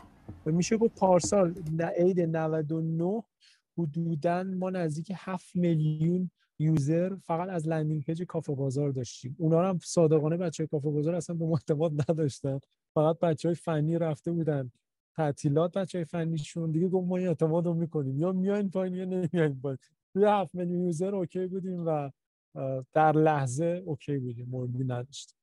[0.45, 1.53] و میشه گفت پارسال
[1.97, 3.23] عید 99
[3.77, 9.35] حدودا ما نزدیک 7 میلیون user فقط از landing page کافه بازار داشتیم.
[9.39, 12.59] اونا هم صادقانه بچه کافه بازار اصلا به اعتماد نداشتن.
[12.93, 14.71] فقط بچه های فنی رفته بودن.
[15.15, 16.71] تعطیلات بچه های فنیشون.
[16.71, 18.19] دیگه گفت ما اعتماد رو می‌کنیم.
[18.19, 19.77] یا میاین پایین یا نمیاین پایین.
[20.13, 22.09] توی هفت میلیون user okay بودیم و
[22.93, 24.47] در لحظه okay بودیم.
[24.49, 25.37] موردی نداشتیم.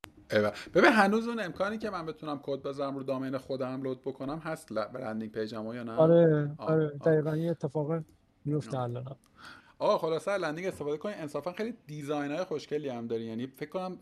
[0.73, 4.71] ببین هنوز اون امکانی که من بتونم کد بذارم رو domain خودم load بکنم هست
[4.71, 6.89] landing pageم یا نه؟ آره آره.
[6.89, 8.03] دقیقا یه اتفاق
[8.45, 9.15] میفته الان.
[9.79, 11.15] آقا خلاصه لندین استفاده کنین.
[11.17, 13.23] انصافا خیلی design های خوشگلی هم داری.
[13.23, 13.97] یعنی فکر کنم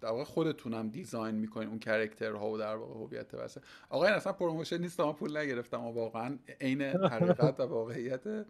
[0.00, 3.60] در واقع خودتونم design می‌کنین اون character ها و در واقع هویت واسه.
[3.88, 5.84] آقا این اصلا promotion نیست ما پول نگرفتم.
[5.84, 8.46] و واقعا عین حقیقت و واقعیت.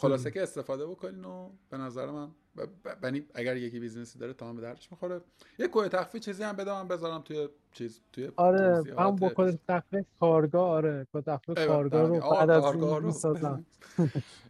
[0.00, 2.30] خلاصه که استفاده بکنین و به نظر من
[3.00, 5.20] بنی اگر یکی businessی داره تا هم به دردش می‌خوره.
[5.58, 9.52] یه کد تخفیف چیزی هم بده من بذارم توی چیز توی آره من با کد
[9.68, 13.64] تخفیف کارگاه آره کد تخفیف کارگاه رو بعد از این می‌سازم.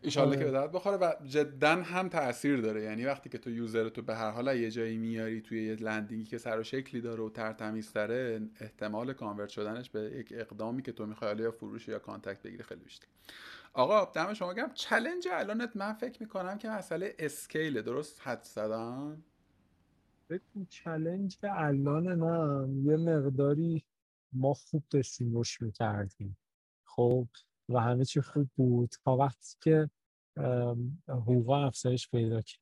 [0.04, 2.82] ان که به درد بخوره و جدا هم تاثیر داره.
[2.82, 6.24] یعنی وقتی که تو user تو به هر حال یه جایی میاری توی یه landingی
[6.24, 11.06] که سر و شکلی داره و ترتمیزتره احتمال convert شدنش به یک اقدامی که تو
[11.06, 13.06] می‌خوای یا فروش یا contact بگیری خیلی بیشتر.
[13.72, 14.74] آقا دم شما گرم.
[14.74, 19.24] challenge الانت من فکر می‌کنم که مسئله scale درست حدس زدم؟
[20.70, 23.84] challenge الان من یه مقداری
[24.32, 26.38] ما خوب داشتیم رشد می‌کردیم.
[26.86, 27.26] خب
[27.68, 29.90] و همه چی خوب بود تا وقتی که
[31.08, 32.60] حقوق افزایش پیدا کرد.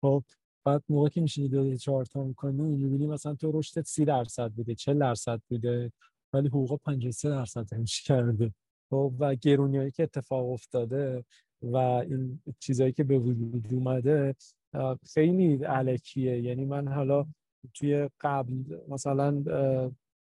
[0.00, 0.24] خب
[0.64, 4.04] بعد موقع که میشه دو دو تا چهار تا می‌کنی می‌بینی مثلا تو رشدت سی
[4.04, 5.92] درصد بوده چه درصد بوده
[6.32, 8.54] ولی حقوق 53 درصد همش کرده.
[8.90, 11.24] خب و گرونیایی که اتفاق افتاده
[11.62, 14.34] و این چیزهایی که به وجود اومده
[15.14, 16.40] خیلی علکیه.
[16.40, 17.26] یعنی من حالا
[17.74, 18.54] توی قبل
[18.88, 19.42] مثلا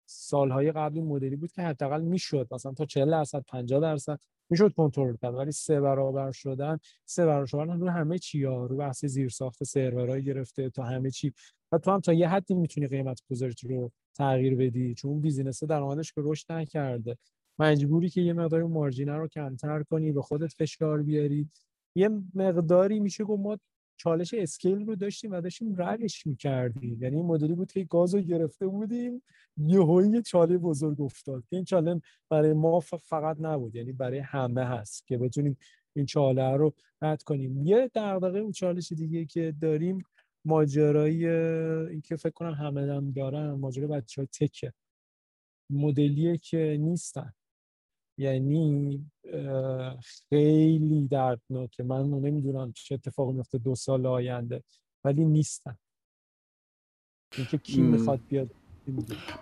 [0.07, 2.49] سالهای قبلی مدلی بود که حداقل می‌شد.
[2.51, 4.19] مثلا تا 40 درصد 50 درصد
[4.51, 5.35] می‌شد کنترل کرد.
[5.35, 10.25] ولی سه برابر شدن سه برابر شدن رو همه چی ها رو بحث زیرساخت سرورهای
[10.25, 11.33] گرفته تا همه چی.
[11.73, 14.95] و تو هم تا یه حدی می‌تونی قیمت گذاری رو تغییر بدی.
[14.95, 17.17] چون business درآمدش که رشد نکرده.
[17.61, 21.49] مجبوری که یه مقداری margin ه رو کمتر کنی به خودت فشار بیاری.
[21.95, 23.59] یه مقداری میشه گفت ما
[23.97, 27.03] چالش scale رو داشتیم و داشتیم ردش می‌کردیم.
[27.03, 29.23] یعنی این مدلی بود که گاز رو گرفته بودیم
[29.57, 29.81] یه
[30.13, 32.01] یه چاله بزرگ افتاد این چاله
[32.31, 35.57] برای ما فقط نبود یعنی برای همه هست که بتونیم
[35.97, 37.67] این چاله رو رد کنیم.
[37.67, 40.03] یه دغدغه اون چالش دیگه که داریم
[40.45, 41.27] ماجرای
[41.91, 44.73] این که فکر کنم همه هم دارن ماجرای بچه های تکه.
[45.71, 47.33] مدلیه که نیستن.
[48.21, 49.05] یعنی
[50.29, 51.83] خیلی دردناکه.
[51.83, 54.63] من نمی‌دونم چه اتفاقی میفته دو سال آینده
[55.05, 55.77] ولی نیستن.
[57.37, 58.51] اینکه کی می‌خواد بیاد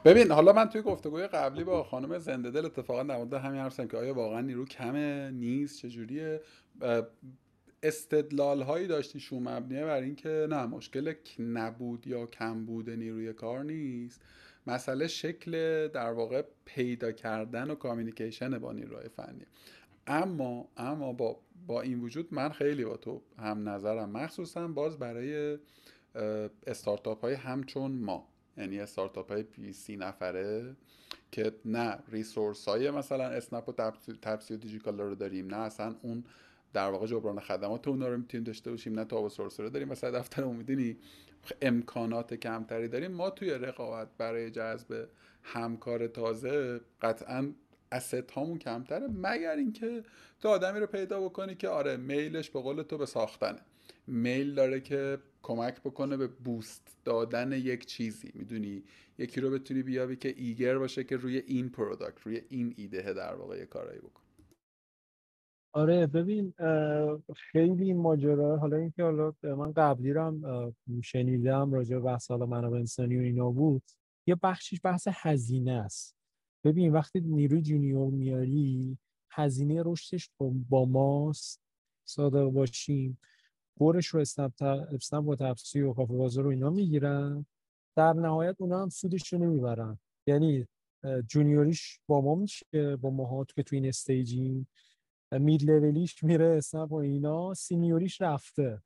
[0.04, 3.80] ببین حالا من توی گفتگوی قبلی با خانم زنده دل اتفاقا در مورد همین حرف
[3.80, 6.40] که آیا واقعا نیرو کمه؟ نیست؟ چجوریه؟
[7.82, 14.20] استدلال هایی داشتیشو مبنی بر اینکه نه مشکل نبود یا کم بوده نیروی کار نیست.
[14.66, 15.52] مسئله مشکل
[15.88, 19.46] در واقع پیدا کردن و communication با نیروهای فنی.
[20.06, 25.58] اما اما با با این وجود من خیلی با تو هم نظرم مخصوصا باز برای
[26.66, 28.28] استارتاپ های همچون ما.
[28.56, 30.76] یعنی استارتاپ های بیست سی نفره
[31.32, 33.72] که نه resource های مثلا اسنپ و
[34.22, 36.24] تپسی و دیجیکالا رو داریم نه اصلا اون
[36.72, 40.18] در واقع جبران خدمات اونا رو می‌تونیم داشته باشیم نه تاب و سرسره داریم مثلا
[40.18, 40.96] دفتر می‌دونی.
[41.62, 43.10] امکانات کمتری داریم.
[43.10, 45.08] ما توی رقابت برای جذب
[45.42, 47.52] همکار تازه قطعا
[47.92, 50.04] asset هامون کمتره مگر اینکه
[50.40, 53.58] تو آدمی رو پیدا بکنی که آره میلش به قول تو به ساختنه.
[54.06, 58.30] میل داره که کمک بکنه به boost دادن یک چیزی.
[58.34, 58.82] می‌دونی؟
[59.18, 63.34] یکی رو بتونی بیابی که eager باشه که روی این product روی این ایده در
[63.34, 64.22] واقع یه کارایی بکن
[65.78, 66.54] آره ببین
[67.36, 72.46] خیلی این ماجرا حالا اینکه حالا من قبلی رو هم شنیدم راجع به بحث حالا
[72.46, 73.82] منابع انسانی و اینا بود
[74.26, 76.16] یه بخشش بحث هزینه است.
[76.64, 78.98] ببین وقتی نیروی جونیور میاری
[79.30, 80.30] هزینه رشدش
[80.68, 81.60] با ماست
[82.04, 83.18] صادق باشیم.
[83.80, 87.46] برش رو اسنپ و تفسی و کافه بازار رو اینا می‌گیرن
[87.96, 89.98] در نهایت اونا هم سودش رو نمی‌برن.
[90.26, 90.66] یعنی
[91.26, 94.68] junior یش با ما میشه با ماها که تو این stage یم.
[95.32, 98.82] mid level یش میره اسنپ و اینا senior یش رفته.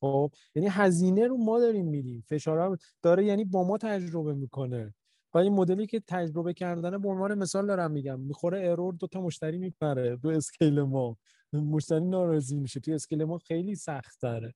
[0.00, 2.24] خب یعنی هزینه رو ما داریم میدیم.
[2.28, 4.94] فشار داره یعنی با ما تجربه می‌کنه.
[5.34, 8.20] و این مدلی که تجربه کردنه به عنوان مثال دارم میگم.
[8.20, 11.16] می‌خوره error دو تا مشتری میپره دو scale ما.
[11.52, 12.80] مشتری ناراضی میشه.
[12.80, 14.54] توی scale ما خیلی سخت داره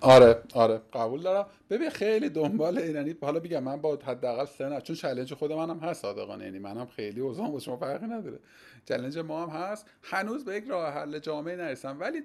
[0.00, 0.80] آره آره.
[0.92, 1.46] قبول دارم.
[1.70, 6.02] ببین خیلی دنبال یعنی حالا بگم من با حداقل حسن چون چالش خود منم هست
[6.02, 6.44] صادقانه.
[6.44, 8.38] یعنی منم خیلی اوضاعم با شما فرقی نداره.
[8.86, 9.86] چالش ما هم هست.
[10.02, 12.22] هنوز به یک راه حل جامعه نرسم ولی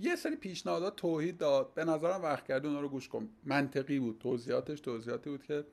[0.00, 1.74] یه سری پیشنهادات توحید داد.
[1.74, 3.28] به نظرم وقت کرد اونا رو گوش کن.
[3.44, 4.18] منطقی بود.
[4.18, 5.64] توضیحاتش توضیحاتی بود که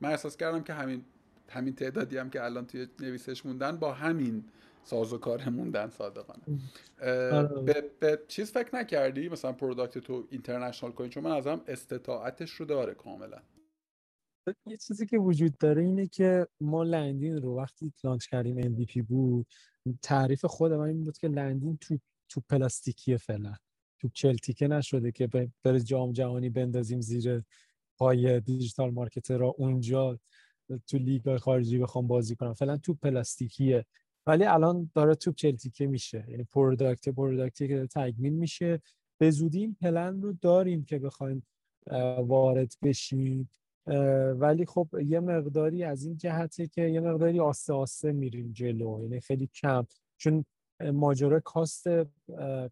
[0.00, 1.04] من احساس کردم که همین
[1.48, 4.44] همین تعدادی هم که الان توی نویسش موندن با همین
[4.84, 6.42] ساز و کار موندن صادقانه.
[7.32, 7.62] آره.
[7.62, 12.66] به, به چیز فکر نکردی؟ مثلا product تو international کنی چون من ازم استطاعتش رو
[12.66, 13.42] داره کاملا.
[14.66, 19.46] یه چیزی که وجود داره اینه که ما لندین رو وقتی launch کردیم MVP بود
[20.02, 23.54] تعریف خود من این بود که لندین تو توپ پلاستیکیه فعلا.
[24.00, 25.26] تو چل‌تیکه نشده که
[25.64, 27.42] بره جام جهانی بندازیم زیر
[27.98, 30.18] پای digital marketer اونجا
[30.86, 32.54] تو لیگ خارجی بخوام بازی کنم.
[32.54, 33.84] فعلا توپ پلاستیکیه.
[34.26, 36.24] ولی الان داره توپ چل‌تیکه میشه.
[36.28, 38.82] یعنی product product ی که تکمیل میشه.
[39.18, 41.46] به زودی این پلن رو داریم که بخوایم
[42.18, 43.50] وارد بشیم.
[44.38, 48.98] ولی خب یه مقداری از این جهته که یه مقداری آسته آسته میریم جلو.
[49.02, 49.86] یعنی خیلی کم.
[50.16, 50.44] چون
[50.92, 51.86] ماجرا cost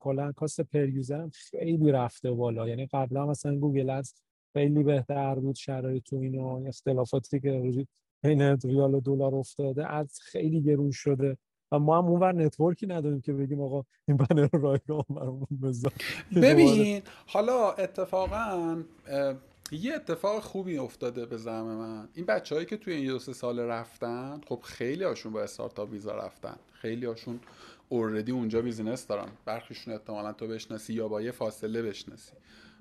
[0.01, 2.69] کلا cost per user خیلی رفته بالا.
[2.69, 4.15] یعنی قبلا مثلا گوگل از
[4.53, 7.89] خیلی بهتر بود شرایط تو اینو اختلافاتی که وجود
[8.23, 11.37] بین ریال و دلار افتاده از خیلی گرون شده.
[11.73, 15.93] و ما هم اونور network ی نداریم که بگیم آقا این بنر رایگان برامون بذار.
[16.37, 18.83] ببین حالا اتفاقا
[19.77, 22.09] یه اتفاق خوبی افتاده به زعم من.
[22.15, 26.15] این بچههایی که توی این دو سه سال رفتن خب خیلی هاشون با startup visa
[26.15, 26.57] رفتن.
[26.73, 27.41] خیلی هاشون
[27.89, 29.29] already اونجا business دارن.
[29.45, 32.33] برخیشون احتمالا تو بشناسی یا با یه فاصله بشناسی.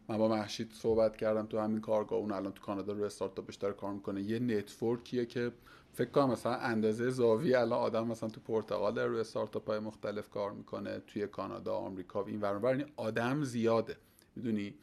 [0.07, 2.19] من با مهشید صحبت کردم تو همین کارگاه.
[2.19, 4.21] اون الان تو کانادا رو استارتاپش داره کار می‌کنه.
[4.21, 5.51] یه network یه که
[5.93, 10.29] فکر کنم مثلا اندازه زاوی الان آدم مثلا تو پرتغال داره روی استارتاپ های مختلف
[10.29, 10.99] کار می‌کنه.
[11.07, 13.97] توی کانادا آمریکا این این آدم زیاده.
[14.35, 14.73] می‌دونی؟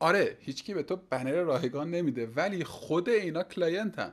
[0.00, 4.12] آره هیچکی به تو بنر رایگان نمیده ولی خود اینا client ن.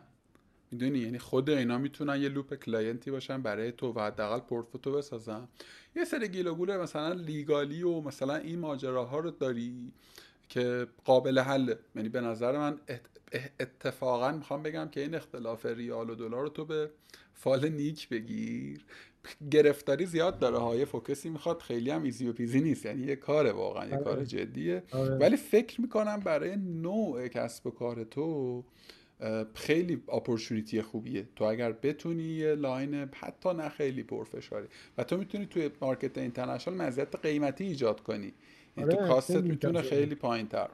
[0.71, 4.78] می‌دونی؟ یعنی خود اینا می‌تونن یه loop client ی باشن برای تو و حداقل portfo
[4.78, 5.47] تو بسازن.
[5.95, 9.93] یه سری گیلوگوله مثلا legal ی و مثلا این ماجراها رو داری
[10.49, 11.79] که قابل حله.
[11.95, 12.79] یعنی به نظر من
[13.59, 16.89] اتفاقا می‌خوام بگم که این اختلاف ریال و دلار رو تو به
[17.33, 18.85] فال نیک بگیر.
[19.51, 20.57] گرفتاری زیاد داره.
[20.57, 22.85] high focus ی می‌خواد خیلی هم easy و peasy نیست.
[22.85, 24.25] یعنی یه کاره واقعا یه کار آره.
[24.25, 24.83] جدیه.
[24.91, 25.15] آره.
[25.15, 28.63] ولی فکر می‌کنم برای نوع کسب و کار تو
[29.53, 31.27] خیلی opportunity خوبیه.
[31.35, 34.67] تو اگر بتونی یه line حتی نه خیلی پرفشاری.
[34.97, 38.33] و تو می‌تونی توی market international مزیت قیمتی ایجاد کنی.
[38.77, 40.69] یعنی تو آره، cost ت می‌تونه خیلی پایین تر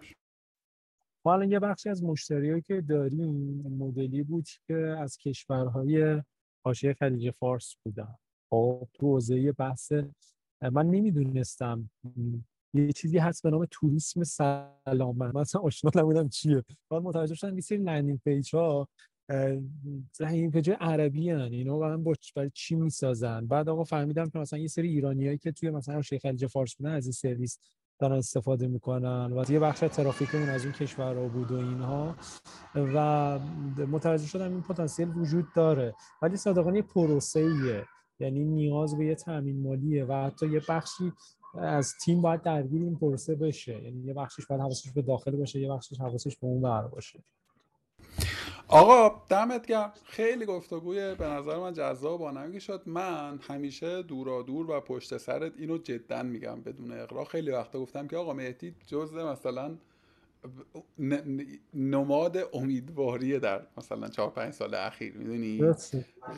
[1.25, 6.21] ما الان یه بخشی از مشتریایی که داریم مدلی بود که از کشورهای
[6.65, 8.15] حاشیه خلیج فارس بودن.
[8.51, 9.93] خب تو حوزه بحث
[10.71, 11.89] من نمی‌دونستم.
[12.73, 16.63] یه چیزی هست به نام توریسم سلامت مثلا آشنا نبودم چیه.
[16.89, 18.87] بعد متوجه شدم یه سری landing page ها
[20.19, 24.59] این page عربی هن اینا من با برای چی می‌سازن؟ بعد آقا فهمیدم که مثلا
[24.59, 27.59] یه سری ایرانیایی که توی مثلا شیخ‌نشین خلیج فارس بودن از این سرویس
[27.99, 32.15] دارن استفاده می‌کنن و یه بخش ترافیکمون از این کشورها بود و اینها.
[32.75, 33.39] و
[33.87, 35.95] متوجه شدم این پتانسیل وجود داره.
[36.21, 37.83] ولی صادقانه پروسه ایه
[38.21, 41.13] یعنی نیاز به یه تامین مالیه و حتی یه بخشی
[41.53, 43.83] از تیم باید درگیر این پروسه بشه.
[43.83, 47.19] یعنی یه بخشش باید حواسش به داخل باشه یه بخشش حواسش به اون ور باشه.
[48.67, 49.93] آقا دمت گرم.
[50.03, 55.53] خیلی گفتگوی به نظر من جذاب و شد من همیشه دورا دور و پشت سرت
[55.57, 57.25] اینو جدا میگم بدون اغراق.
[57.25, 59.77] خیلی وقتا گفتم که آقا مهدی جزء مثلا
[61.73, 65.61] نماد امیدواریه در مثلا چهار پنج سال اخیر می‌دونی؟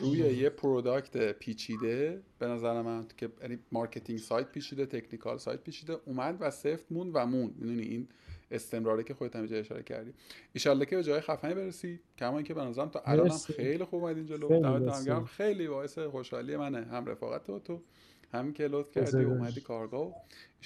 [0.00, 5.96] روی یه product پیچیده به نظر من که یعنی marketing side پیچیده technical side پیچیده
[6.04, 8.08] اومد و سفت موند و موند می‌دونی؟ این
[8.50, 10.12] استمراری که خودت هم اشاره کردی.
[10.52, 14.04] ایشالله که به جای خفنی برسی کما اینکه به نظرم تا الان هم خیلی خوب
[14.04, 14.48] اومدین جلو.
[14.48, 16.84] دمت خیلی باعث خوشحالی منه.
[16.84, 17.82] هم رفاقت تو تو
[18.32, 20.12] همین که لطف کردی اومدی کارگاه.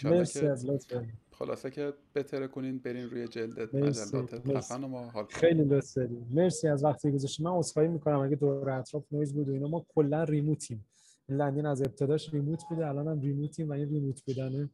[0.05, 0.93] مرسی از لطف
[1.39, 6.26] خلاصه که بترکونین برین روی جلد مجلات خفن ما حال خیلی لطف داریم.
[6.30, 9.86] مرسی از وقتی گذاشتید من عذرخواهی می‌کنم اگه دور اطراف نویز بود و اینا ما
[9.89, 10.86] کلا ریموتیم.
[11.28, 14.70] لندن از ابتداش remote بوده الان هم ریموتیم و این remote بودنه.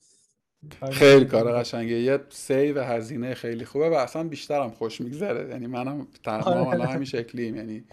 [0.93, 5.49] خیلی کار قشنگه یه سیو هزینه خیلی خوبه و اصلا بیشترم خوش میگذره.
[5.49, 7.57] یعنی منم تمام الان همین شکلیم.
[7.57, 7.85] یعنی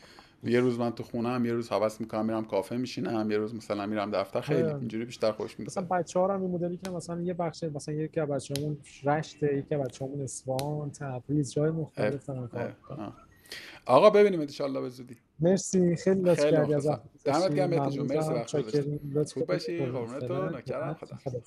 [0.44, 3.56] یه روز من تو خونه هم یه روز حواس می‌کنم میرم کافه میشینم یه روز
[3.56, 5.84] مثلا میرم دفتر خیلی اینجوری بیشتر خوش میگذره.
[5.84, 9.76] مثلا بچه‌ها هم این مدلی که مثلا یه بخش مثلا یکی از بچه‌مون رشت یکی
[9.76, 13.14] از بچه‌مون اصفهان تبریز جای مختلف دارن کار
[13.86, 15.18] آقا ببینیم ان به زودی.
[15.40, 16.88] مرسی خیلی لطف کردی از
[17.26, 19.00] دمت گرم مرسی وقت گذاشتی.
[19.34, 20.26] خوب باشی قربونت.
[20.26, 20.94] تو نکرم.
[20.94, 21.40] خدا